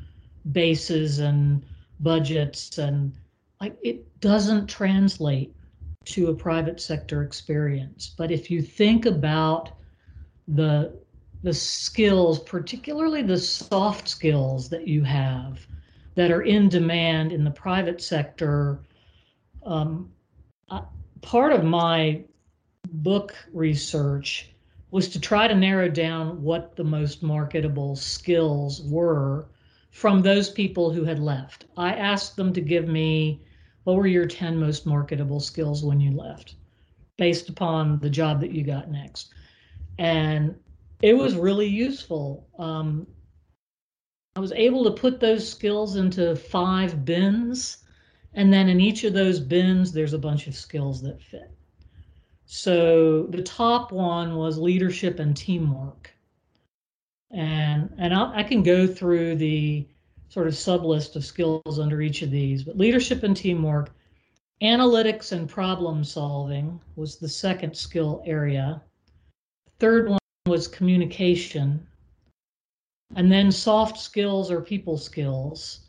bases 0.50 1.20
and 1.20 1.64
budgets 2.00 2.78
and 2.78 3.12
like 3.60 3.76
it 3.82 4.20
doesn't 4.20 4.66
translate 4.66 5.54
to 6.06 6.28
a 6.28 6.34
private 6.34 6.80
sector 6.80 7.22
experience. 7.22 8.14
But 8.16 8.30
if 8.30 8.50
you 8.50 8.62
think 8.62 9.06
about 9.06 9.70
the 10.48 10.98
the 11.42 11.54
skills, 11.54 12.40
particularly 12.40 13.22
the 13.22 13.38
soft 13.38 14.08
skills 14.08 14.68
that 14.68 14.88
you 14.88 15.02
have 15.02 15.66
that 16.14 16.30
are 16.30 16.42
in 16.42 16.68
demand 16.68 17.32
in 17.32 17.44
the 17.44 17.50
private 17.50 18.00
sector, 18.00 18.80
um, 19.64 20.10
part 21.20 21.52
of 21.52 21.64
my 21.64 22.22
book 22.90 23.34
research 23.52 24.50
was 24.90 25.08
to 25.08 25.20
try 25.20 25.46
to 25.46 25.54
narrow 25.54 25.88
down 25.88 26.42
what 26.42 26.74
the 26.74 26.84
most 26.84 27.22
marketable 27.22 27.94
skills 27.94 28.82
were 28.82 29.46
from 29.90 30.22
those 30.22 30.50
people 30.50 30.90
who 30.90 31.04
had 31.04 31.18
left. 31.18 31.66
I 31.76 31.92
asked 31.92 32.36
them 32.36 32.52
to 32.54 32.60
give 32.60 32.88
me 32.88 33.42
what 33.84 33.96
were 33.96 34.06
your 34.06 34.26
10 34.26 34.58
most 34.58 34.86
marketable 34.86 35.40
skills 35.40 35.84
when 35.84 36.00
you 36.00 36.12
left 36.12 36.54
based 37.16 37.48
upon 37.48 37.98
the 37.98 38.10
job 38.10 38.40
that 38.40 38.52
you 38.52 38.62
got 38.62 38.90
next. 38.90 39.34
And 39.98 40.54
it 41.00 41.14
was 41.14 41.34
really 41.34 41.66
useful. 41.66 42.48
Um, 42.58 43.06
I 44.36 44.40
was 44.40 44.52
able 44.52 44.84
to 44.84 44.90
put 44.90 45.20
those 45.20 45.48
skills 45.48 45.96
into 45.96 46.36
five 46.36 47.04
bins. 47.04 47.78
And 48.34 48.52
then 48.52 48.68
in 48.68 48.80
each 48.80 49.04
of 49.04 49.12
those 49.12 49.40
bins, 49.40 49.92
there's 49.92 50.12
a 50.12 50.18
bunch 50.18 50.46
of 50.46 50.54
skills 50.54 51.02
that 51.02 51.20
fit. 51.22 51.50
So 52.46 53.26
the 53.26 53.42
top 53.42 53.92
one 53.92 54.36
was 54.36 54.58
leadership 54.58 55.18
and 55.18 55.36
teamwork. 55.36 56.12
And, 57.30 57.92
and 57.98 58.14
I, 58.14 58.38
I 58.38 58.42
can 58.42 58.62
go 58.62 58.86
through 58.86 59.36
the 59.36 59.86
sort 60.28 60.46
of 60.46 60.56
sub 60.56 60.84
list 60.84 61.16
of 61.16 61.24
skills 61.24 61.78
under 61.78 62.00
each 62.00 62.22
of 62.22 62.30
these, 62.30 62.62
but 62.64 62.78
leadership 62.78 63.22
and 63.22 63.36
teamwork, 63.36 63.90
analytics 64.62 65.32
and 65.32 65.48
problem 65.48 66.04
solving 66.04 66.80
was 66.96 67.16
the 67.16 67.28
second 67.28 67.76
skill 67.76 68.22
area. 68.26 68.82
Third 69.78 70.08
one 70.08 70.17
was 70.48 70.68
communication. 70.68 71.86
And 73.16 73.30
then 73.30 73.50
soft 73.50 73.98
skills 73.98 74.50
or 74.50 74.60
people 74.60 74.98
skills. 74.98 75.88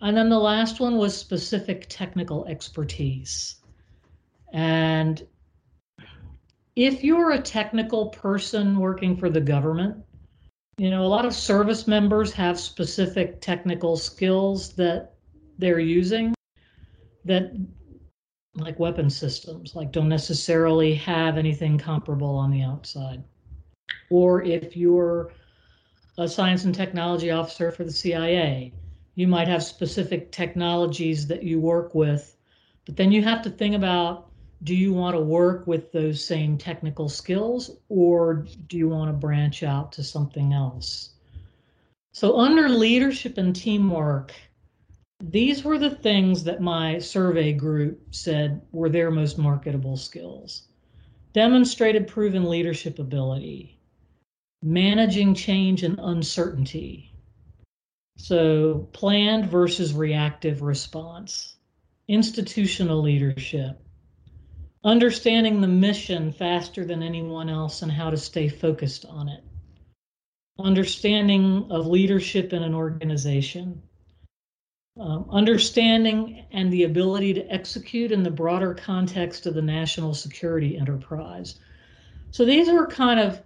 And 0.00 0.16
then 0.16 0.28
the 0.28 0.38
last 0.38 0.80
one 0.80 0.96
was 0.96 1.16
specific 1.16 1.86
technical 1.88 2.46
expertise. 2.46 3.56
And 4.52 5.26
if 6.76 7.02
you're 7.02 7.32
a 7.32 7.40
technical 7.40 8.10
person 8.10 8.78
working 8.78 9.16
for 9.16 9.28
the 9.28 9.40
government, 9.40 9.96
you 10.76 10.90
know, 10.90 11.04
a 11.04 11.08
lot 11.08 11.24
of 11.24 11.34
service 11.34 11.88
members 11.88 12.32
have 12.32 12.60
specific 12.60 13.40
technical 13.40 13.96
skills 13.96 14.72
that 14.74 15.14
they're 15.58 15.80
using 15.80 16.34
that 17.24 17.52
like 18.54 18.78
weapon 18.78 19.10
systems, 19.10 19.74
like 19.74 19.90
don't 19.90 20.08
necessarily 20.08 20.94
have 20.94 21.36
anything 21.36 21.78
comparable 21.78 22.36
on 22.36 22.50
the 22.50 22.62
outside. 22.62 23.22
Or 24.10 24.42
if 24.42 24.76
you're 24.76 25.30
a 26.16 26.28
science 26.28 26.64
and 26.64 26.74
technology 26.74 27.30
officer 27.30 27.70
for 27.70 27.84
the 27.84 27.92
CIA, 27.92 28.72
you 29.14 29.28
might 29.28 29.48
have 29.48 29.62
specific 29.62 30.32
technologies 30.32 31.26
that 31.26 31.42
you 31.42 31.60
work 31.60 31.94
with, 31.94 32.36
but 32.86 32.96
then 32.96 33.12
you 33.12 33.22
have 33.22 33.42
to 33.42 33.50
think 33.50 33.74
about 33.74 34.28
do 34.64 34.74
you 34.74 34.92
want 34.92 35.14
to 35.14 35.20
work 35.20 35.66
with 35.66 35.92
those 35.92 36.24
same 36.24 36.58
technical 36.58 37.08
skills 37.08 37.70
or 37.88 38.46
do 38.66 38.76
you 38.76 38.88
want 38.88 39.08
to 39.08 39.12
branch 39.12 39.62
out 39.62 39.92
to 39.92 40.02
something 40.02 40.52
else? 40.52 41.10
So, 42.12 42.38
under 42.38 42.68
leadership 42.68 43.38
and 43.38 43.54
teamwork, 43.54 44.34
these 45.20 45.62
were 45.62 45.78
the 45.78 45.90
things 45.90 46.44
that 46.44 46.60
my 46.60 46.98
survey 46.98 47.52
group 47.52 48.00
said 48.10 48.60
were 48.72 48.88
their 48.88 49.10
most 49.10 49.38
marketable 49.38 49.96
skills. 49.96 50.68
Demonstrated 51.32 52.08
proven 52.08 52.48
leadership 52.48 52.98
ability, 52.98 53.77
managing 54.62 55.34
change 55.34 55.82
and 55.82 55.98
uncertainty. 56.02 57.12
So, 58.16 58.88
planned 58.92 59.46
versus 59.46 59.94
reactive 59.94 60.62
response, 60.62 61.56
institutional 62.08 63.00
leadership, 63.00 63.80
understanding 64.84 65.60
the 65.60 65.68
mission 65.68 66.32
faster 66.32 66.84
than 66.84 67.02
anyone 67.02 67.48
else 67.48 67.82
and 67.82 67.92
how 67.92 68.10
to 68.10 68.16
stay 68.16 68.48
focused 68.48 69.04
on 69.06 69.28
it, 69.28 69.44
understanding 70.58 71.68
of 71.70 71.86
leadership 71.86 72.52
in 72.52 72.64
an 72.64 72.74
organization, 72.74 73.80
um, 74.98 75.26
understanding 75.30 76.44
and 76.50 76.72
the 76.72 76.82
ability 76.82 77.32
to 77.34 77.52
execute 77.52 78.10
in 78.10 78.24
the 78.24 78.30
broader 78.30 78.74
context 78.74 79.46
of 79.46 79.54
the 79.54 79.62
national 79.62 80.12
security 80.12 80.76
enterprise. 80.76 81.60
So 82.32 82.44
these 82.44 82.68
are 82.68 82.86
kind 82.86 83.20
of 83.20 83.40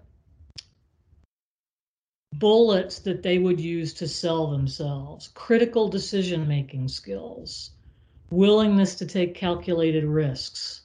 bullets 2.34 2.98
that 3.00 3.22
they 3.22 3.38
would 3.38 3.60
use 3.60 3.92
to 3.94 4.08
sell 4.08 4.46
themselves 4.46 5.28
critical 5.34 5.88
decision 5.88 6.46
making 6.48 6.88
skills, 6.88 7.72
willingness 8.30 8.94
to 8.94 9.06
take 9.06 9.34
calculated 9.34 10.04
risks 10.04 10.82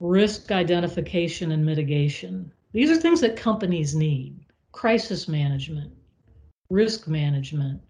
risk 0.00 0.52
identification 0.52 1.52
and 1.52 1.64
mitigation. 1.64 2.52
These 2.72 2.90
are 2.90 3.00
things 3.00 3.20
that 3.22 3.36
companies 3.36 3.94
need 3.94 4.38
crisis 4.72 5.26
management, 5.26 5.90
risk 6.68 7.08
management, 7.08 7.80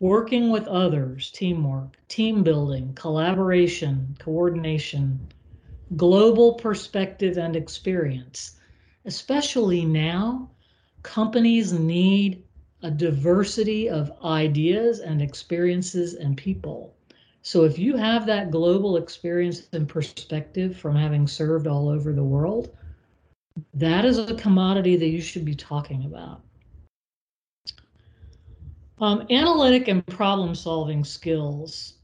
working 0.00 0.50
with 0.50 0.66
others, 0.66 1.30
teamwork, 1.30 1.98
team 2.08 2.42
building, 2.42 2.94
collaboration, 2.94 4.16
coordination, 4.18 5.20
global 5.94 6.54
perspective 6.54 7.36
and 7.36 7.54
experience. 7.54 8.58
Especially 9.04 9.84
now, 9.84 10.48
companies 11.02 11.72
need 11.72 12.44
a 12.82 12.90
diversity 12.90 13.88
of 13.88 14.12
ideas 14.24 15.00
and 15.00 15.22
experiences 15.22 16.14
and 16.14 16.36
people. 16.36 16.94
So 17.42 17.64
if 17.64 17.78
you 17.78 17.96
have 17.96 18.26
that 18.26 18.50
global 18.50 18.96
experience 18.96 19.68
and 19.72 19.88
perspective 19.88 20.76
from 20.76 20.94
having 20.94 21.26
served 21.26 21.66
all 21.66 21.88
over 21.88 22.12
the 22.12 22.24
world, 22.24 22.76
that 23.74 24.04
is 24.04 24.18
a 24.18 24.34
commodity 24.34 24.96
that 24.96 25.08
you 25.08 25.20
should 25.20 25.44
be 25.44 25.54
talking 25.54 26.04
about. 26.04 26.42
Um, 29.00 29.26
analytic 29.30 29.88
and 29.88 30.06
problem 30.06 30.54
solving 30.54 31.04
skills. 31.04 31.94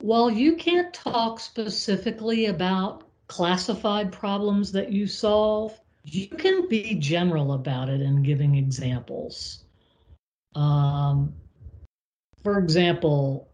While 0.00 0.30
you 0.30 0.56
can't 0.56 0.92
talk 0.94 1.40
specifically 1.40 2.46
about 2.46 3.04
classified 3.28 4.10
problems 4.10 4.72
that 4.72 4.90
you 4.90 5.06
solve, 5.06 5.78
you 6.04 6.28
can 6.28 6.68
be 6.68 6.94
general 6.94 7.52
about 7.52 7.88
it 7.88 8.00
and 8.00 8.24
giving 8.24 8.56
examples. 8.56 9.64
Um, 10.54 11.34
for 12.42 12.58
example, 12.58 13.50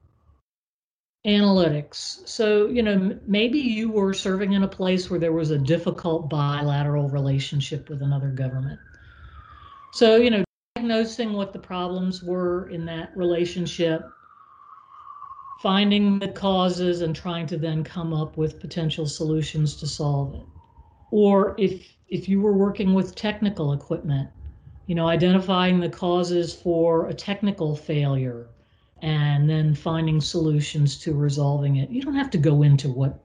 analytics. 1.26 2.26
So, 2.28 2.68
you 2.68 2.82
know, 2.82 3.18
maybe 3.26 3.58
you 3.58 3.90
were 3.90 4.14
serving 4.14 4.52
in 4.52 4.62
a 4.62 4.68
place 4.68 5.10
where 5.10 5.18
there 5.18 5.32
was 5.32 5.50
a 5.50 5.58
difficult 5.58 6.30
bilateral 6.30 7.08
relationship 7.08 7.88
with 7.88 8.00
another 8.00 8.28
government. 8.28 8.78
So, 9.92 10.16
you 10.16 10.30
know, 10.30 10.44
diagnosing 10.76 11.32
what 11.32 11.52
the 11.52 11.58
problems 11.58 12.22
were 12.22 12.68
in 12.68 12.86
that 12.86 13.16
relationship, 13.16 14.08
finding 15.60 16.20
the 16.20 16.28
causes 16.28 17.00
and 17.00 17.16
trying 17.16 17.46
to 17.48 17.56
then 17.56 17.82
come 17.82 18.14
up 18.14 18.36
with 18.36 18.60
potential 18.60 19.06
solutions 19.06 19.74
to 19.76 19.86
solve 19.86 20.34
it. 20.34 20.46
Or 21.10 21.56
if 21.58 21.95
if 22.08 22.28
you 22.28 22.40
were 22.40 22.52
working 22.52 22.94
with 22.94 23.14
technical 23.14 23.72
equipment, 23.72 24.28
you 24.86 24.94
know, 24.94 25.08
identifying 25.08 25.80
the 25.80 25.88
causes 25.88 26.54
for 26.54 27.08
a 27.08 27.14
technical 27.14 27.74
failure 27.74 28.46
and 29.02 29.48
then 29.50 29.74
finding 29.74 30.20
solutions 30.20 30.98
to 30.98 31.14
resolving 31.14 31.76
it. 31.76 31.90
You 31.90 32.02
don't 32.02 32.14
have 32.14 32.30
to 32.30 32.38
go 32.38 32.62
into 32.62 32.88
what 32.88 33.18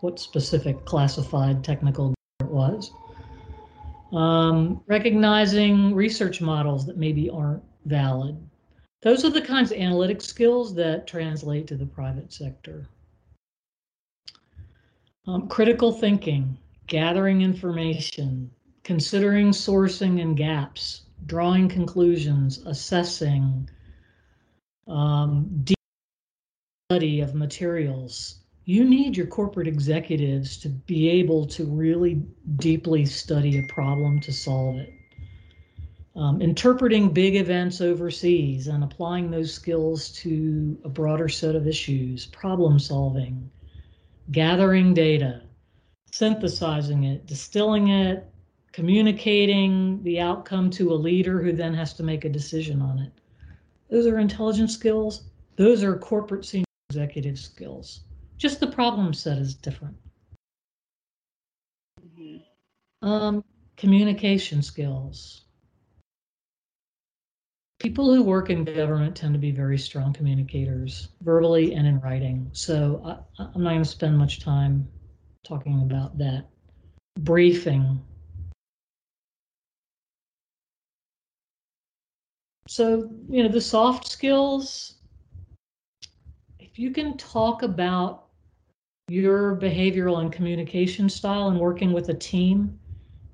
what 0.00 0.18
specific 0.18 0.84
classified 0.84 1.62
technical 1.62 2.14
it 2.40 2.46
was. 2.46 2.90
Um, 4.12 4.82
recognizing 4.86 5.94
research 5.94 6.40
models 6.40 6.86
that 6.86 6.96
maybe 6.96 7.30
aren't 7.30 7.62
valid. 7.86 8.36
Those 9.02 9.24
are 9.24 9.30
the 9.30 9.40
kinds 9.40 9.70
of 9.70 9.78
analytic 9.78 10.20
skills 10.20 10.74
that 10.74 11.06
translate 11.06 11.66
to 11.68 11.76
the 11.76 11.86
private 11.86 12.32
sector. 12.32 12.88
Um, 15.26 15.48
critical 15.48 15.92
thinking. 15.92 16.58
Gathering 16.86 17.42
information, 17.42 18.50
considering 18.84 19.50
sourcing 19.50 20.20
and 20.20 20.36
gaps, 20.36 21.02
drawing 21.26 21.68
conclusions, 21.68 22.58
assessing, 22.66 23.68
um, 24.88 25.48
deep 25.64 25.76
study 26.90 27.20
of 27.20 27.34
materials. 27.34 28.40
You 28.64 28.84
need 28.84 29.16
your 29.16 29.26
corporate 29.26 29.66
executives 29.66 30.56
to 30.58 30.68
be 30.68 31.08
able 31.08 31.46
to 31.46 31.64
really 31.64 32.22
deeply 32.56 33.06
study 33.06 33.58
a 33.58 33.72
problem 33.72 34.20
to 34.20 34.32
solve 34.32 34.76
it. 34.76 34.92
Um, 36.14 36.42
interpreting 36.42 37.12
big 37.12 37.36
events 37.36 37.80
overseas 37.80 38.66
and 38.66 38.84
applying 38.84 39.30
those 39.30 39.52
skills 39.54 40.10
to 40.20 40.78
a 40.84 40.88
broader 40.88 41.28
set 41.28 41.56
of 41.56 41.66
issues, 41.66 42.26
problem 42.26 42.78
solving, 42.78 43.50
gathering 44.30 44.92
data, 44.92 45.42
synthesizing 46.12 47.04
it, 47.04 47.26
distilling 47.26 47.88
it, 47.88 48.30
communicating 48.70 50.02
the 50.02 50.20
outcome 50.20 50.70
to 50.70 50.92
a 50.92 50.94
leader 50.94 51.42
who 51.42 51.52
then 51.52 51.74
has 51.74 51.94
to 51.94 52.02
make 52.02 52.24
a 52.24 52.28
decision 52.28 52.80
on 52.80 52.98
it. 52.98 53.12
Those 53.90 54.06
are 54.06 54.18
intelligence 54.18 54.74
skills. 54.74 55.24
Those 55.56 55.82
are 55.82 55.96
corporate 55.96 56.44
senior 56.44 56.64
executive 56.90 57.38
skills. 57.38 58.00
Just 58.36 58.60
the 58.60 58.66
problem 58.66 59.12
set 59.14 59.38
is 59.38 59.54
different. 59.54 59.96
Mm-hmm. 62.00 63.08
Um, 63.08 63.44
communication 63.76 64.62
skills. 64.62 65.44
People 67.78 68.14
who 68.14 68.22
work 68.22 68.48
in 68.48 68.64
government 68.64 69.16
tend 69.16 69.34
to 69.34 69.40
be 69.40 69.50
very 69.50 69.76
strong 69.76 70.12
communicators, 70.12 71.08
verbally 71.22 71.74
and 71.74 71.86
in 71.86 72.00
writing. 72.00 72.48
So 72.52 73.02
I, 73.04 73.44
I'm 73.54 73.62
not 73.62 73.70
going 73.70 73.82
to 73.82 73.88
spend 73.88 74.16
much 74.16 74.40
time 74.40 74.88
talking 75.44 75.82
about 75.82 76.16
that. 76.18 76.46
Briefing. 77.18 78.00
So, 82.68 83.10
you 83.28 83.42
know, 83.42 83.48
the 83.48 83.60
soft 83.60 84.06
skills, 84.06 84.94
if 86.58 86.78
you 86.78 86.90
can 86.90 87.16
talk 87.16 87.62
about 87.62 88.28
your 89.08 89.56
behavioral 89.56 90.20
and 90.20 90.32
communication 90.32 91.08
style 91.08 91.48
and 91.48 91.58
working 91.58 91.92
with 91.92 92.08
a 92.08 92.14
team, 92.14 92.78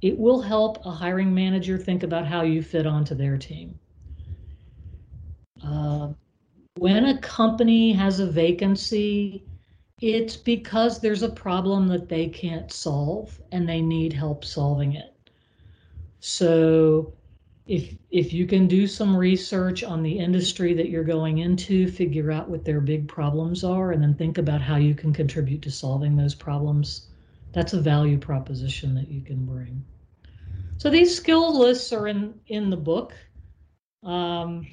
it 0.01 0.19
will 0.19 0.41
help 0.41 0.85
a 0.85 0.91
hiring 0.91 1.35
manager 1.35 1.77
think 1.77 2.03
about 2.03 2.27
how 2.27 2.43
you 2.43 2.63
fit 2.63 2.87
onto 2.87 3.15
their 3.15 3.37
team. 3.37 3.79
Uh, 5.65 6.09
when 6.79 7.07
a 7.07 7.19
company 7.19 7.93
has 7.93 8.21
a 8.21 8.27
vacancy, 8.27 9.45
it's 10.01 10.37
because 10.37 11.01
there's 11.01 11.23
a 11.23 11.29
problem 11.29 11.89
that 11.89 12.09
they 12.09 12.29
can't 12.29 12.73
solve 12.73 13.41
and 13.53 13.69
they 13.69 13.83
need 13.83 14.13
help 14.13 14.45
solving 14.45 14.95
it. 14.95 15.15
So 16.21 17.13
if 17.67 17.95
if 18.11 18.33
you 18.33 18.47
can 18.47 18.67
do 18.67 18.87
some 18.87 19.15
research 19.15 19.85
on 19.85 20.03
the 20.03 20.19
industry 20.19 20.73
that 20.75 20.89
you're 20.89 21.05
going 21.05 21.39
into, 21.39 21.89
figure 21.89 22.31
out 22.31 22.49
what 22.49 22.65
their 22.65 22.81
big 22.81 23.09
problems 23.09 23.65
are 23.65 23.93
and 23.93 24.03
then 24.03 24.15
think 24.15 24.39
about 24.39 24.61
how 24.61 24.77
you 24.77 24.95
can 24.95 25.13
contribute 25.13 25.63
to 25.63 25.71
solving 25.71 26.17
those 26.17 26.35
problems, 26.35 27.09
that's 27.53 27.75
a 27.75 27.81
value 27.81 28.19
proposition 28.19 28.95
that 28.95 29.09
you 29.09 29.21
can 29.21 29.45
bring. 29.45 29.85
So 30.79 30.91
these 30.91 31.15
skill 31.15 31.59
lists 31.59 31.93
are 31.93 32.09
in 32.09 32.35
in 32.47 32.71
the 32.71 32.77
book. 32.77 33.15
Um, 34.05 34.67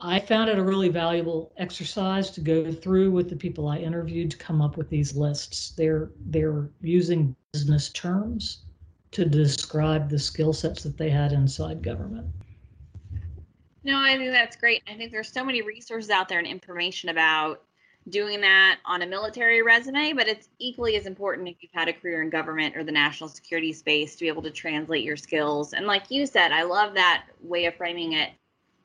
I 0.00 0.20
found 0.20 0.50
it 0.50 0.58
a 0.58 0.62
really 0.62 0.88
valuable 0.88 1.52
exercise 1.56 2.30
to 2.32 2.40
go 2.40 2.70
through 2.72 3.10
with 3.10 3.28
the 3.28 3.36
people 3.36 3.68
I 3.68 3.78
interviewed 3.78 4.30
to 4.32 4.36
come 4.36 4.60
up 4.60 4.76
with 4.76 4.88
these 4.88 5.16
lists. 5.16 5.70
They're 5.70 6.10
they're 6.26 6.68
using 6.80 7.34
business 7.52 7.90
terms 7.90 8.64
to 9.12 9.24
describe 9.24 10.10
the 10.10 10.18
skill 10.18 10.52
sets 10.52 10.82
that 10.82 10.98
they 10.98 11.10
had 11.10 11.32
inside 11.32 11.82
government. 11.82 12.26
No, 13.84 13.98
I 13.98 14.16
think 14.16 14.32
that's 14.32 14.56
great. 14.56 14.82
I 14.88 14.94
think 14.94 15.12
there's 15.12 15.30
so 15.30 15.44
many 15.44 15.62
resources 15.62 16.10
out 16.10 16.28
there 16.28 16.38
and 16.38 16.48
information 16.48 17.10
about 17.10 17.62
doing 18.08 18.40
that 18.40 18.78
on 18.84 19.02
a 19.02 19.06
military 19.06 19.62
resume, 19.62 20.12
but 20.12 20.28
it's 20.28 20.48
equally 20.58 20.96
as 20.96 21.06
important 21.06 21.48
if 21.48 21.56
you've 21.60 21.72
had 21.72 21.88
a 21.88 21.92
career 21.92 22.22
in 22.22 22.28
government 22.28 22.76
or 22.76 22.84
the 22.84 22.92
national 22.92 23.28
security 23.28 23.72
space 23.72 24.14
to 24.14 24.20
be 24.24 24.28
able 24.28 24.42
to 24.42 24.50
translate 24.50 25.04
your 25.04 25.16
skills. 25.16 25.72
And 25.72 25.86
like 25.86 26.10
you 26.10 26.26
said, 26.26 26.52
I 26.52 26.64
love 26.64 26.94
that 26.94 27.24
way 27.40 27.66
of 27.66 27.74
framing 27.76 28.12
it 28.12 28.30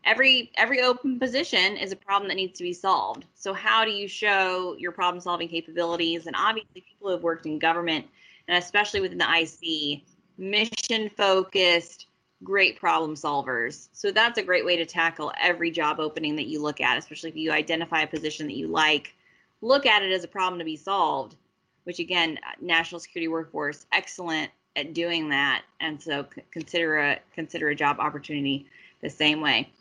every 0.05 0.51
every 0.55 0.81
open 0.81 1.19
position 1.19 1.77
is 1.77 1.91
a 1.91 1.95
problem 1.95 2.27
that 2.29 2.35
needs 2.35 2.57
to 2.57 2.63
be 2.63 2.73
solved. 2.73 3.25
So 3.35 3.53
how 3.53 3.85
do 3.85 3.91
you 3.91 4.07
show 4.07 4.75
your 4.77 4.91
problem 4.91 5.21
solving 5.21 5.47
capabilities? 5.47 6.27
And 6.27 6.35
obviously 6.35 6.81
people 6.81 7.07
who 7.07 7.11
have 7.11 7.23
worked 7.23 7.45
in 7.45 7.59
government 7.59 8.05
and 8.47 8.57
especially 8.57 9.01
within 9.01 9.17
the 9.17 9.29
ic 9.29 10.03
mission 10.37 11.09
focused 11.15 12.07
great 12.43 12.79
problem 12.79 13.15
solvers. 13.15 13.89
So 13.91 14.11
that's 14.11 14.37
a 14.37 14.43
great 14.43 14.65
way 14.65 14.77
to 14.77 14.85
tackle 14.85 15.33
every 15.39 15.71
job 15.71 15.99
opening 15.99 16.37
that 16.37 16.47
you 16.47 16.61
look 16.61 16.79
at 16.79 16.97
especially 16.97 17.29
if 17.29 17.35
you 17.35 17.51
identify 17.51 18.01
a 18.01 18.07
position 18.07 18.47
that 18.47 18.55
you 18.55 18.67
like. 18.67 19.15
Look 19.61 19.85
at 19.85 20.03
it 20.03 20.11
as 20.11 20.23
a 20.23 20.27
problem 20.27 20.59
to 20.59 20.65
be 20.65 20.77
solved 20.77 21.35
which 21.83 21.99
again 21.99 22.37
uh, 22.45 22.51
national 22.61 22.99
security 22.99 23.27
workforce 23.27 23.85
excellent 23.91 24.51
at 24.75 24.93
doing 24.93 25.29
that. 25.29 25.63
And 25.81 26.01
so 26.01 26.25
consider 26.51 26.99
a 26.99 27.19
consider 27.33 27.69
a 27.69 27.75
job 27.75 27.97
opportunity 27.99 28.67
the 29.01 29.09
same 29.09 29.41
way 29.41 29.71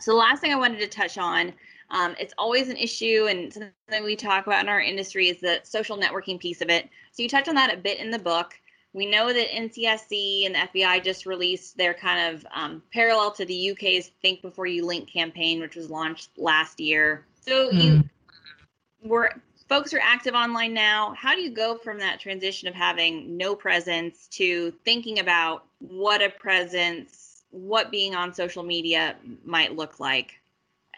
so 0.00 0.12
the 0.12 0.16
last 0.16 0.40
thing 0.40 0.52
I 0.52 0.56
wanted 0.56 0.80
to 0.80 0.88
touch 0.88 1.18
on, 1.18 1.52
um, 1.90 2.14
it's 2.18 2.34
always 2.38 2.68
an 2.68 2.76
issue 2.76 3.26
and 3.28 3.52
something 3.52 4.04
we 4.04 4.16
talk 4.16 4.46
about 4.46 4.62
in 4.62 4.68
our 4.68 4.80
industry 4.80 5.28
is 5.28 5.40
the 5.40 5.60
social 5.62 5.96
networking 5.96 6.38
piece 6.38 6.60
of 6.60 6.68
it. 6.68 6.88
So 7.12 7.22
you 7.22 7.28
touch 7.28 7.48
on 7.48 7.54
that 7.54 7.72
a 7.72 7.76
bit 7.76 8.00
in 8.00 8.10
the 8.10 8.18
book. 8.18 8.54
We 8.92 9.06
know 9.06 9.32
that 9.32 9.50
NCSC 9.50 10.46
and 10.46 10.54
the 10.54 10.80
FBI 10.80 11.04
just 11.04 11.26
released 11.26 11.76
their 11.76 11.94
kind 11.94 12.34
of 12.34 12.46
um, 12.54 12.82
parallel 12.92 13.30
to 13.32 13.44
the 13.44 13.72
UK's 13.72 14.10
Think 14.22 14.42
Before 14.42 14.66
You 14.66 14.86
Link 14.86 15.08
campaign, 15.08 15.60
which 15.60 15.76
was 15.76 15.90
launched 15.90 16.30
last 16.38 16.80
year. 16.80 17.24
So 17.42 17.70
mm. 17.70 17.82
you 17.82 18.04
were 19.02 19.30
folks 19.68 19.92
are 19.92 20.00
active 20.02 20.34
online 20.34 20.72
now. 20.72 21.14
How 21.16 21.34
do 21.34 21.40
you 21.40 21.50
go 21.50 21.76
from 21.76 21.98
that 21.98 22.20
transition 22.20 22.68
of 22.68 22.74
having 22.74 23.36
no 23.36 23.54
presence 23.54 24.28
to 24.32 24.72
thinking 24.84 25.18
about 25.18 25.64
what 25.78 26.22
a 26.22 26.30
presence 26.30 27.25
what 27.56 27.90
being 27.90 28.14
on 28.14 28.34
social 28.34 28.62
media 28.62 29.16
might 29.44 29.74
look 29.74 29.98
like. 30.00 30.40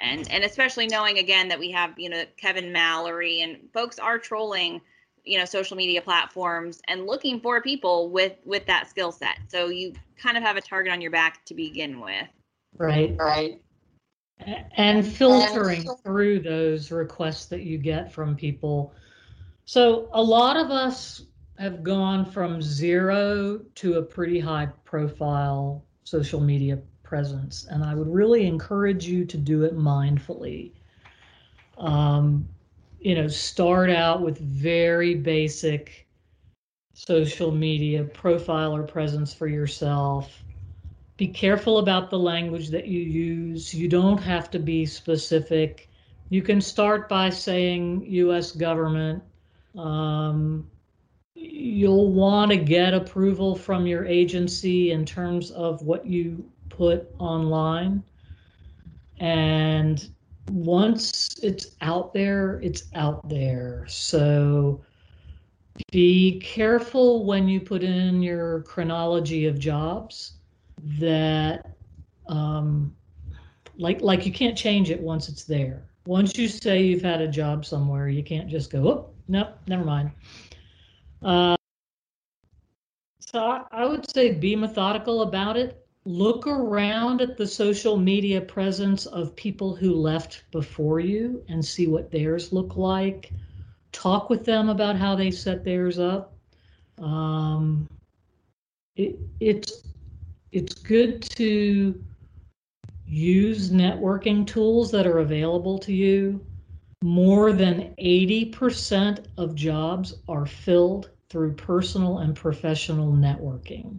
And 0.00 0.30
and 0.30 0.44
especially 0.44 0.86
knowing 0.86 1.18
again 1.18 1.48
that 1.48 1.58
we 1.58 1.70
have 1.72 1.98
you 1.98 2.08
know 2.08 2.24
Kevin 2.36 2.72
Mallory 2.72 3.40
and 3.40 3.58
folks 3.72 3.98
are 3.98 4.18
trolling 4.18 4.80
you 5.24 5.38
know 5.38 5.44
social 5.44 5.76
media 5.76 6.00
platforms 6.00 6.80
and 6.88 7.06
looking 7.06 7.40
for 7.40 7.60
people 7.60 8.10
with 8.10 8.34
with 8.44 8.66
that 8.66 8.88
skill 8.88 9.12
set. 9.12 9.38
So 9.48 9.68
you 9.68 9.94
kind 10.16 10.36
of 10.36 10.42
have 10.42 10.56
a 10.56 10.60
target 10.60 10.92
on 10.92 11.00
your 11.00 11.10
back 11.10 11.44
to 11.46 11.54
begin 11.54 12.00
with. 12.00 12.28
Right. 12.76 13.16
Right. 13.18 13.60
And 14.76 15.04
filtering 15.06 15.84
through 16.04 16.40
those 16.40 16.92
requests 16.92 17.46
that 17.46 17.62
you 17.62 17.76
get 17.76 18.12
from 18.12 18.36
people. 18.36 18.94
So 19.64 20.08
a 20.12 20.22
lot 20.22 20.56
of 20.56 20.70
us 20.70 21.24
have 21.58 21.82
gone 21.82 22.24
from 22.24 22.62
zero 22.62 23.58
to 23.74 23.94
a 23.94 24.02
pretty 24.02 24.38
high 24.38 24.68
profile 24.84 25.84
social 26.08 26.40
media 26.40 26.78
presence. 27.02 27.66
And 27.70 27.84
I 27.84 27.94
would 27.94 28.12
really 28.12 28.46
encourage 28.46 29.06
you 29.06 29.24
to 29.26 29.36
do 29.36 29.64
it 29.64 29.76
mindfully. 29.76 30.72
Um, 31.78 32.48
you 33.00 33.14
know, 33.14 33.28
start 33.28 33.90
out 33.90 34.22
with 34.22 34.38
very 34.38 35.14
basic 35.14 36.06
social 36.94 37.52
media 37.52 38.04
profile 38.04 38.74
or 38.74 38.82
presence 38.82 39.32
for 39.32 39.46
yourself. 39.46 40.42
Be 41.16 41.28
careful 41.28 41.78
about 41.78 42.10
the 42.10 42.18
language 42.18 42.68
that 42.70 42.86
you 42.88 43.00
use. 43.00 43.74
You 43.74 43.88
don't 43.88 44.18
have 44.18 44.50
to 44.52 44.58
be 44.58 44.86
specific. 44.86 45.88
You 46.30 46.42
can 46.42 46.60
start 46.60 47.08
by 47.08 47.30
saying 47.30 48.04
US 48.08 48.52
government. 48.52 49.22
Um, 49.76 50.68
you'll 51.40 52.12
want 52.12 52.50
to 52.50 52.56
get 52.56 52.94
approval 52.94 53.54
from 53.54 53.86
your 53.86 54.04
agency 54.04 54.90
in 54.90 55.04
terms 55.04 55.50
of 55.52 55.82
what 55.82 56.04
you 56.06 56.44
put 56.68 57.08
online. 57.18 58.02
And 59.18 60.08
once 60.50 61.38
it's 61.42 61.76
out 61.80 62.12
there, 62.12 62.60
it's 62.62 62.84
out 62.94 63.28
there. 63.28 63.84
So 63.88 64.80
be 65.92 66.40
careful 66.40 67.24
when 67.24 67.48
you 67.48 67.60
put 67.60 67.82
in 67.82 68.22
your 68.22 68.62
chronology 68.62 69.46
of 69.46 69.58
jobs 69.58 70.34
that 70.98 71.76
um, 72.28 72.94
like 73.76 74.00
like 74.00 74.26
you 74.26 74.32
can't 74.32 74.56
change 74.56 74.90
it 74.90 75.00
once 75.00 75.28
it's 75.28 75.44
there. 75.44 75.84
Once 76.06 76.36
you 76.36 76.48
say 76.48 76.82
you've 76.82 77.02
had 77.02 77.20
a 77.20 77.28
job 77.28 77.64
somewhere, 77.64 78.08
you 78.08 78.22
can't 78.22 78.48
just 78.48 78.70
go, 78.70 78.88
oh, 78.88 79.10
no, 79.28 79.52
never 79.66 79.84
mind. 79.84 80.10
Uh, 81.22 81.56
so 83.20 83.40
I, 83.40 83.64
I 83.70 83.86
would 83.86 84.08
say 84.10 84.32
be 84.32 84.56
methodical 84.56 85.22
about 85.22 85.56
it. 85.56 85.84
Look 86.04 86.46
around 86.46 87.20
at 87.20 87.36
the 87.36 87.46
social 87.46 87.98
media 87.98 88.40
presence 88.40 89.04
of 89.06 89.36
people 89.36 89.74
who 89.76 89.94
left 89.94 90.44
before 90.50 91.00
you 91.00 91.44
and 91.48 91.62
see 91.62 91.86
what 91.86 92.10
theirs 92.10 92.52
look 92.52 92.76
like. 92.76 93.32
Talk 93.92 94.30
with 94.30 94.44
them 94.44 94.68
about 94.70 94.96
how 94.96 95.14
they 95.14 95.30
set 95.30 95.64
theirs 95.64 95.98
up. 95.98 96.34
Um, 96.98 97.86
it, 98.96 99.18
it's 99.40 99.82
it's 100.52 100.74
good 100.74 101.22
to 101.36 102.02
use 103.06 103.70
networking 103.70 104.46
tools 104.46 104.90
that 104.90 105.06
are 105.06 105.18
available 105.18 105.78
to 105.80 105.92
you. 105.92 106.44
More 107.02 107.52
than 107.52 107.94
80% 107.98 109.26
of 109.36 109.54
jobs 109.54 110.14
are 110.28 110.46
filled 110.46 111.10
through 111.28 111.54
personal 111.54 112.18
and 112.18 112.34
professional 112.34 113.12
networking. 113.12 113.98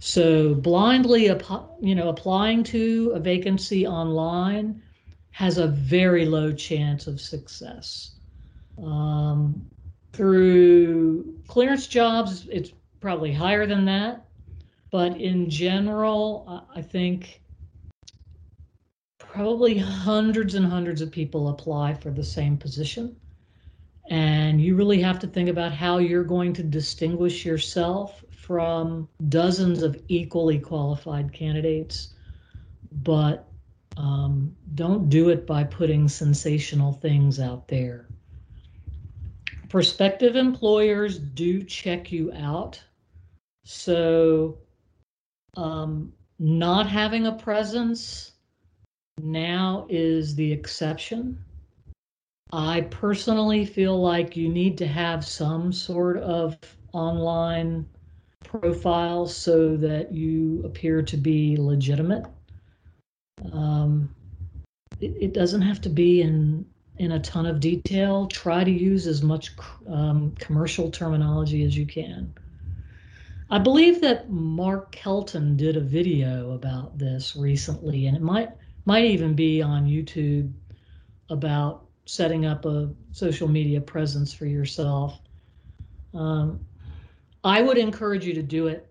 So 0.00 0.54
blindly, 0.54 1.26
you 1.26 1.94
know, 1.94 2.08
applying 2.08 2.64
to 2.64 3.12
a 3.14 3.20
vacancy 3.20 3.86
online 3.86 4.82
has 5.30 5.58
a 5.58 5.68
very 5.68 6.26
low 6.26 6.52
chance 6.52 7.06
of 7.06 7.20
success. 7.20 8.16
Um, 8.82 9.70
through 10.12 11.36
clearance 11.46 11.86
jobs, 11.86 12.48
it's 12.50 12.72
probably 13.00 13.32
higher 13.32 13.66
than 13.66 13.84
that. 13.84 14.26
But 14.90 15.20
in 15.20 15.48
general, 15.48 16.66
I 16.74 16.82
think 16.82 17.41
probably 19.32 19.78
hundreds 19.78 20.54
and 20.54 20.66
hundreds 20.66 21.00
of 21.00 21.10
people 21.10 21.48
apply 21.48 21.94
for 21.94 22.10
the 22.10 22.22
same 22.22 22.54
position. 22.58 23.16
And 24.10 24.60
you 24.60 24.76
really 24.76 25.00
have 25.00 25.18
to 25.20 25.26
think 25.26 25.48
about 25.48 25.72
how 25.72 25.96
you're 25.96 26.22
going 26.22 26.52
to 26.54 26.62
distinguish 26.62 27.46
yourself 27.46 28.22
from 28.30 29.08
dozens 29.30 29.82
of 29.82 29.98
equally 30.08 30.58
qualified 30.58 31.32
candidates. 31.32 32.12
But 32.92 33.48
um, 33.96 34.54
don't 34.74 35.08
do 35.08 35.30
it 35.30 35.46
by 35.46 35.64
putting 35.64 36.08
sensational 36.08 36.92
things 36.92 37.40
out 37.40 37.68
there. 37.68 38.08
Prospective 39.70 40.36
employers 40.36 41.18
do 41.18 41.62
check 41.62 42.12
you 42.12 42.34
out. 42.34 42.82
So, 43.64 44.58
um, 45.56 46.12
not 46.38 46.86
having 46.86 47.26
a 47.26 47.32
presence 47.32 48.31
now 49.18 49.86
is 49.88 50.34
the 50.34 50.52
exception. 50.52 51.38
I 52.52 52.82
personally 52.82 53.64
feel 53.64 54.00
like 54.00 54.36
you 54.36 54.48
need 54.48 54.76
to 54.78 54.86
have 54.86 55.24
some 55.24 55.72
sort 55.72 56.18
of 56.18 56.58
online 56.92 57.88
profile 58.44 59.26
so 59.26 59.76
that 59.78 60.12
you 60.12 60.62
appear 60.64 61.02
to 61.02 61.16
be 61.16 61.56
legitimate. 61.56 62.26
Um, 63.52 64.14
it, 65.00 65.14
it, 65.18 65.32
doesn't 65.32 65.62
have 65.62 65.80
to 65.82 65.88
be 65.88 66.20
in 66.20 66.66
in 66.98 67.12
a 67.12 67.20
ton 67.20 67.46
of 67.46 67.60
detail. 67.60 68.26
Try 68.26 68.62
to 68.64 68.70
use 68.70 69.06
as 69.06 69.22
much 69.22 69.52
um, 69.88 70.34
commercial 70.38 70.90
terminology 70.90 71.64
as 71.64 71.76
you 71.76 71.86
can. 71.86 72.32
I 73.50 73.58
believe 73.58 74.00
that 74.02 74.30
Mark 74.30 74.92
Kelton 74.92 75.56
did 75.56 75.76
a 75.76 75.80
video 75.80 76.52
about 76.52 76.98
this 76.98 77.34
recently, 77.34 78.06
and 78.06 78.16
it 78.16 78.22
might 78.22 78.50
might 78.84 79.04
even 79.04 79.34
be 79.34 79.62
on 79.62 79.86
YouTube 79.86 80.52
about 81.30 81.86
setting 82.04 82.46
up 82.46 82.64
a 82.64 82.90
social 83.12 83.48
media 83.48 83.80
presence 83.80 84.32
for 84.32 84.46
yourself. 84.46 85.20
Um, 86.14 86.60
I 87.44 87.62
would 87.62 87.78
encourage 87.78 88.24
you 88.24 88.34
to 88.34 88.42
do 88.42 88.66
it. 88.66 88.88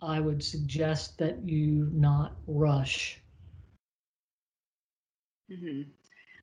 I 0.00 0.20
would 0.20 0.42
suggest 0.42 1.18
that 1.18 1.46
you 1.46 1.88
not 1.92 2.36
rush. 2.46 3.20
Mm-hmm. 5.50 5.82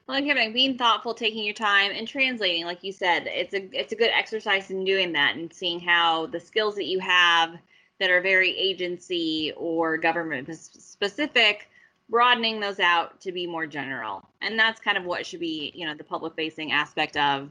Well, 0.07 0.21
Kevin, 0.21 0.53
being 0.53 0.77
thoughtful, 0.77 1.13
taking 1.13 1.43
your 1.43 1.53
time, 1.53 1.91
and 1.91 2.07
translating, 2.07 2.65
like 2.65 2.83
you 2.83 2.93
said, 2.93 3.27
it's 3.27 3.53
a 3.53 3.67
it's 3.77 3.91
a 3.91 3.95
good 3.95 4.11
exercise 4.13 4.71
in 4.71 4.85
doing 4.85 5.11
that 5.13 5.35
and 5.35 5.51
seeing 5.51 5.79
how 5.81 6.27
the 6.27 6.39
skills 6.39 6.75
that 6.75 6.85
you 6.85 6.99
have 6.99 7.57
that 7.99 8.09
are 8.09 8.21
very 8.21 8.55
agency 8.57 9.53
or 9.57 9.97
government 9.97 10.53
specific 10.55 11.69
broadening 12.09 12.59
those 12.59 12.79
out 12.79 13.19
to 13.21 13.31
be 13.31 13.45
more 13.45 13.67
general. 13.67 14.27
And 14.41 14.57
that's 14.57 14.79
kind 14.79 14.97
of 14.97 15.03
what 15.03 15.25
should 15.25 15.39
be, 15.39 15.71
you 15.75 15.85
know, 15.85 15.93
the 15.93 16.03
public 16.03 16.35
facing 16.35 16.71
aspect 16.71 17.17
of 17.17 17.49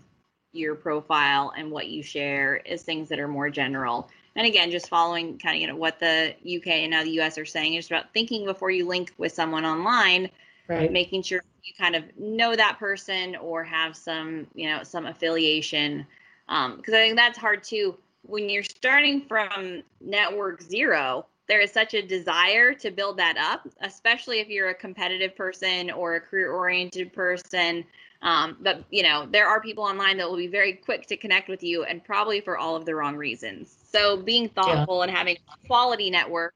your 0.52 0.74
profile 0.74 1.52
and 1.56 1.70
what 1.70 1.88
you 1.88 2.02
share 2.02 2.56
is 2.56 2.82
things 2.82 3.08
that 3.10 3.18
are 3.18 3.28
more 3.28 3.50
general. 3.50 4.08
And 4.34 4.46
again, 4.46 4.70
just 4.70 4.88
following 4.88 5.38
kind 5.38 5.56
of, 5.56 5.60
you 5.60 5.66
know, 5.66 5.76
what 5.76 5.98
the 6.00 6.34
UK 6.44 6.68
and 6.68 6.90
now 6.90 7.04
the 7.04 7.20
US 7.20 7.38
are 7.38 7.44
saying 7.44 7.74
is 7.74 7.86
about 7.86 8.12
thinking 8.12 8.44
before 8.44 8.70
you 8.70 8.86
link 8.86 9.12
with 9.18 9.32
someone 9.32 9.64
online, 9.64 10.30
right. 10.68 10.90
making 10.92 11.22
sure 11.22 11.42
you 11.62 11.72
kind 11.78 11.96
of 11.96 12.04
know 12.18 12.54
that 12.56 12.78
person 12.78 13.36
or 13.36 13.64
have 13.64 13.96
some, 13.96 14.46
you 14.54 14.68
know, 14.68 14.82
some 14.82 15.06
affiliation. 15.06 16.06
Um, 16.48 16.76
because 16.76 16.94
I 16.94 16.98
think 16.98 17.16
that's 17.16 17.38
hard 17.38 17.62
too. 17.62 17.96
When 18.22 18.48
you're 18.48 18.62
starting 18.62 19.22
from 19.26 19.82
network 20.00 20.62
zero, 20.62 21.26
there 21.48 21.61
is 21.61 21.70
such 21.70 21.94
a 21.94 22.02
desire 22.02 22.74
to 22.74 22.90
build 22.90 23.16
that 23.18 23.37
up, 23.37 23.68
especially 23.80 24.40
if 24.40 24.48
you're 24.48 24.70
a 24.70 24.74
competitive 24.74 25.37
person 25.37 25.90
or 25.90 26.16
a 26.16 26.20
career 26.20 26.52
oriented 26.52 27.12
person. 27.12 27.85
Um, 28.22 28.56
but 28.61 28.85
you 28.90 29.02
know, 29.02 29.28
there 29.30 29.46
are 29.46 29.61
people 29.61 29.85
online 29.85 30.16
that 30.16 30.28
will 30.28 30.37
be 30.37 30.48
very 30.48 30.72
quick 30.72 31.06
to 31.06 31.16
connect 31.16 31.48
with 31.48 31.62
you 31.62 31.85
and 31.85 32.02
probably 32.02 32.40
for 32.40 32.59
all 32.59 32.74
of 32.74 32.85
the 32.85 32.94
wrong 32.94 33.16
reasons. 33.16 33.76
So 33.90 34.16
being 34.16 34.48
thoughtful 34.48 34.98
yeah. 34.98 35.04
and 35.04 35.16
having 35.16 35.37
a 35.37 35.66
quality 35.66 36.11
network, 36.11 36.54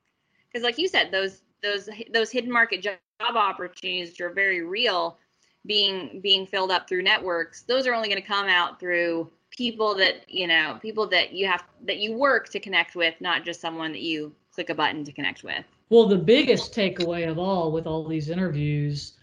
because 0.51 0.65
like 0.65 0.79
you 0.79 0.89
said, 0.89 1.11
those 1.13 1.43
those 1.63 1.89
those 2.13 2.31
hidden 2.31 2.51
market 2.51 2.83
job 2.83 2.99
opportunities 3.21 4.11
which 4.11 4.21
are 4.21 4.33
very 4.33 4.63
real, 4.63 5.19
being 5.67 6.21
being 6.23 6.47
filled 6.47 6.71
up 6.71 6.89
through 6.89 7.03
networks, 7.03 7.63
those 7.63 7.87
are 7.87 7.95
only 7.95 8.09
going 8.09 8.21
to 8.21 8.27
come 8.27 8.49
out 8.49 8.81
through 8.81 9.31
people 9.51 9.95
that 9.97 10.29
you 10.29 10.47
know 10.47 10.79
people 10.81 11.07
that 11.07 11.33
you 11.33 11.47
have 11.47 11.63
that 11.85 11.99
you 11.99 12.15
work 12.15 12.49
to 12.49 12.59
connect 12.59 12.97
with 12.97 13.15
not 13.21 13.45
just 13.45 13.61
someone 13.61 13.93
that 13.93 14.01
you 14.01 14.35
click 14.61 14.69
a 14.69 14.75
button 14.75 15.03
to 15.03 15.13
connect 15.13 15.43
with. 15.43 15.65
Well, 15.89 16.07
the 16.07 16.19
biggest 16.19 16.75
takeaway 16.75 17.27
of 17.27 17.39
all 17.39 17.73
with 17.73 17.87
all 17.87 18.07
these 18.07 18.29
interviews 18.29 19.15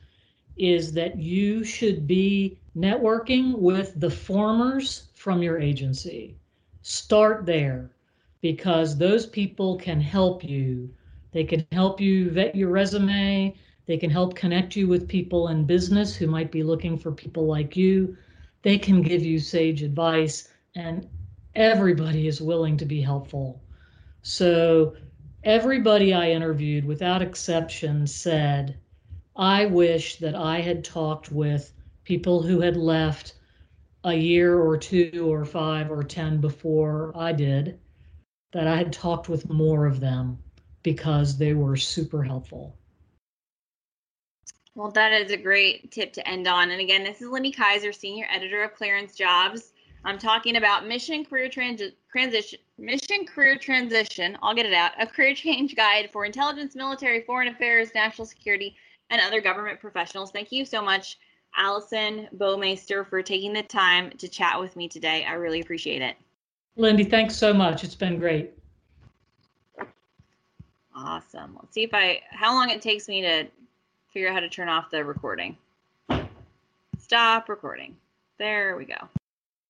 is 0.58 0.92
that 0.94 1.20
you 1.20 1.64
should 1.64 2.08
be 2.08 2.58
networking 2.76 3.60
with 3.60 3.94
the 4.00 4.10
formers 4.10 5.10
from 5.14 5.44
your 5.44 5.60
agency. 5.60 6.36
Start 6.82 7.46
there 7.46 7.92
because 8.42 8.98
those 8.98 9.28
people 9.28 9.78
can 9.78 10.02
help 10.02 10.44
you. 10.44 10.90
They 11.34 11.44
can 11.44 11.68
help 11.72 12.02
you 12.02 12.32
vet 12.32 12.56
your 12.56 12.70
resume. 12.70 13.56
They 13.86 13.98
can 13.98 14.10
help 14.10 14.34
connect 14.34 14.76
you 14.76 14.88
with 14.88 15.08
people 15.08 15.50
in 15.50 15.66
business 15.66 16.16
who 16.16 16.26
might 16.26 16.52
be 16.52 16.64
looking 16.64 16.98
for 16.98 17.12
people 17.12 17.46
like 17.46 17.78
you. 17.78 18.18
They 18.64 18.80
can 18.80 19.04
give 19.04 19.22
you 19.22 19.38
sage 19.38 19.84
advice, 19.84 20.50
and 20.74 21.08
everybody 21.54 22.28
is 22.28 22.42
willing 22.42 22.76
to 22.78 22.86
be 22.86 23.02
helpful. 23.02 23.62
So 24.24 24.96
everybody 25.48 26.14
I 26.14 26.32
interviewed, 26.32 26.84
without 26.84 27.22
exception, 27.22 28.06
said, 28.06 28.78
I 29.38 29.66
wish 29.66 30.18
that 30.18 30.36
I 30.36 30.60
had 30.60 30.84
talked 30.84 31.32
with 31.32 31.72
people 32.04 32.42
who 32.42 32.60
had 32.60 32.76
left 32.76 33.36
a 34.04 34.14
year 34.14 34.60
or 34.60 34.78
two 34.78 35.26
or 35.32 35.46
five 35.46 35.90
or 35.90 36.04
10 36.04 36.42
before 36.42 37.14
I 37.16 37.32
did, 37.32 37.80
that 38.52 38.68
I 38.68 38.76
had 38.76 38.92
talked 38.92 39.30
with 39.30 39.50
more 39.50 39.86
of 39.86 40.02
them 40.02 40.38
because 40.84 41.38
they 41.38 41.54
were 41.54 41.78
super 41.78 42.24
helpful. 42.24 42.78
Well, 44.76 44.92
that 44.92 45.14
is 45.14 45.32
a 45.32 45.38
great 45.38 45.92
tip 45.92 46.12
to 46.14 46.28
end 46.28 46.48
on. 46.48 46.72
And 46.72 46.82
again, 46.82 47.06
this 47.06 47.22
is 47.22 47.30
Lindy 47.30 47.54
Kyzer, 47.54 47.96
Senior 47.96 48.28
Editor 48.30 48.64
of 48.64 48.76
Clearance 48.76 49.16
Jobs. 49.16 49.72
I'm 50.06 50.18
talking 50.18 50.56
about 50.58 50.88
mission 50.88 51.26
career 51.26 51.50
transi- 51.50 51.94
transition, 52.12 52.60
mission 52.78 53.26
career 53.26 53.58
transition. 53.58 54.38
I'll 54.42 54.56
get 54.56 54.66
it 54.66 54.74
out. 54.74 54.92
A 55.00 55.08
career 55.08 55.34
change 55.36 55.76
guide 55.76 56.10
for 56.12 56.26
intelligence, 56.26 56.76
military, 56.76 57.22
foreign 57.22 57.50
affairs, 57.50 57.90
national 57.94 58.26
security, 58.26 58.76
and 59.10 59.22
other 59.22 59.42
government 59.42 59.80
professionals. 59.80 60.32
Thank 60.32 60.52
you 60.52 60.66
so 60.66 60.82
much, 60.82 61.18
Allison 61.56 62.28
Bouwmeester, 62.38 63.08
for 63.08 63.22
taking 63.22 63.54
the 63.54 63.64
time 63.64 64.12
to 64.18 64.28
chat 64.28 64.60
with 64.60 64.76
me 64.76 64.88
today. 64.88 65.26
I 65.26 65.34
really 65.34 65.62
appreciate 65.62 66.02
it. 66.02 66.16
Lindy, 66.76 67.04
thanks 67.04 67.36
so 67.36 67.54
much. 67.54 67.84
It's 67.84 67.96
been 67.96 68.20
great. 68.20 68.52
Awesome. 70.96 71.56
Let's 71.60 71.74
see 71.74 71.84
if 71.84 71.94
I 71.94 72.22
how 72.32 72.54
long 72.54 72.70
it 72.70 72.82
takes 72.82 73.08
me 73.08 73.22
to 73.22 73.48
figure 74.12 74.30
out 74.30 74.34
how 74.34 74.40
to 74.40 74.50
turn 74.50 74.68
off 74.68 74.90
the 74.90 75.04
recording. 75.04 75.58
Stop 76.98 77.50
recording. 77.50 77.96
There 78.40 78.76
we 78.78 78.86
go. 78.86 78.96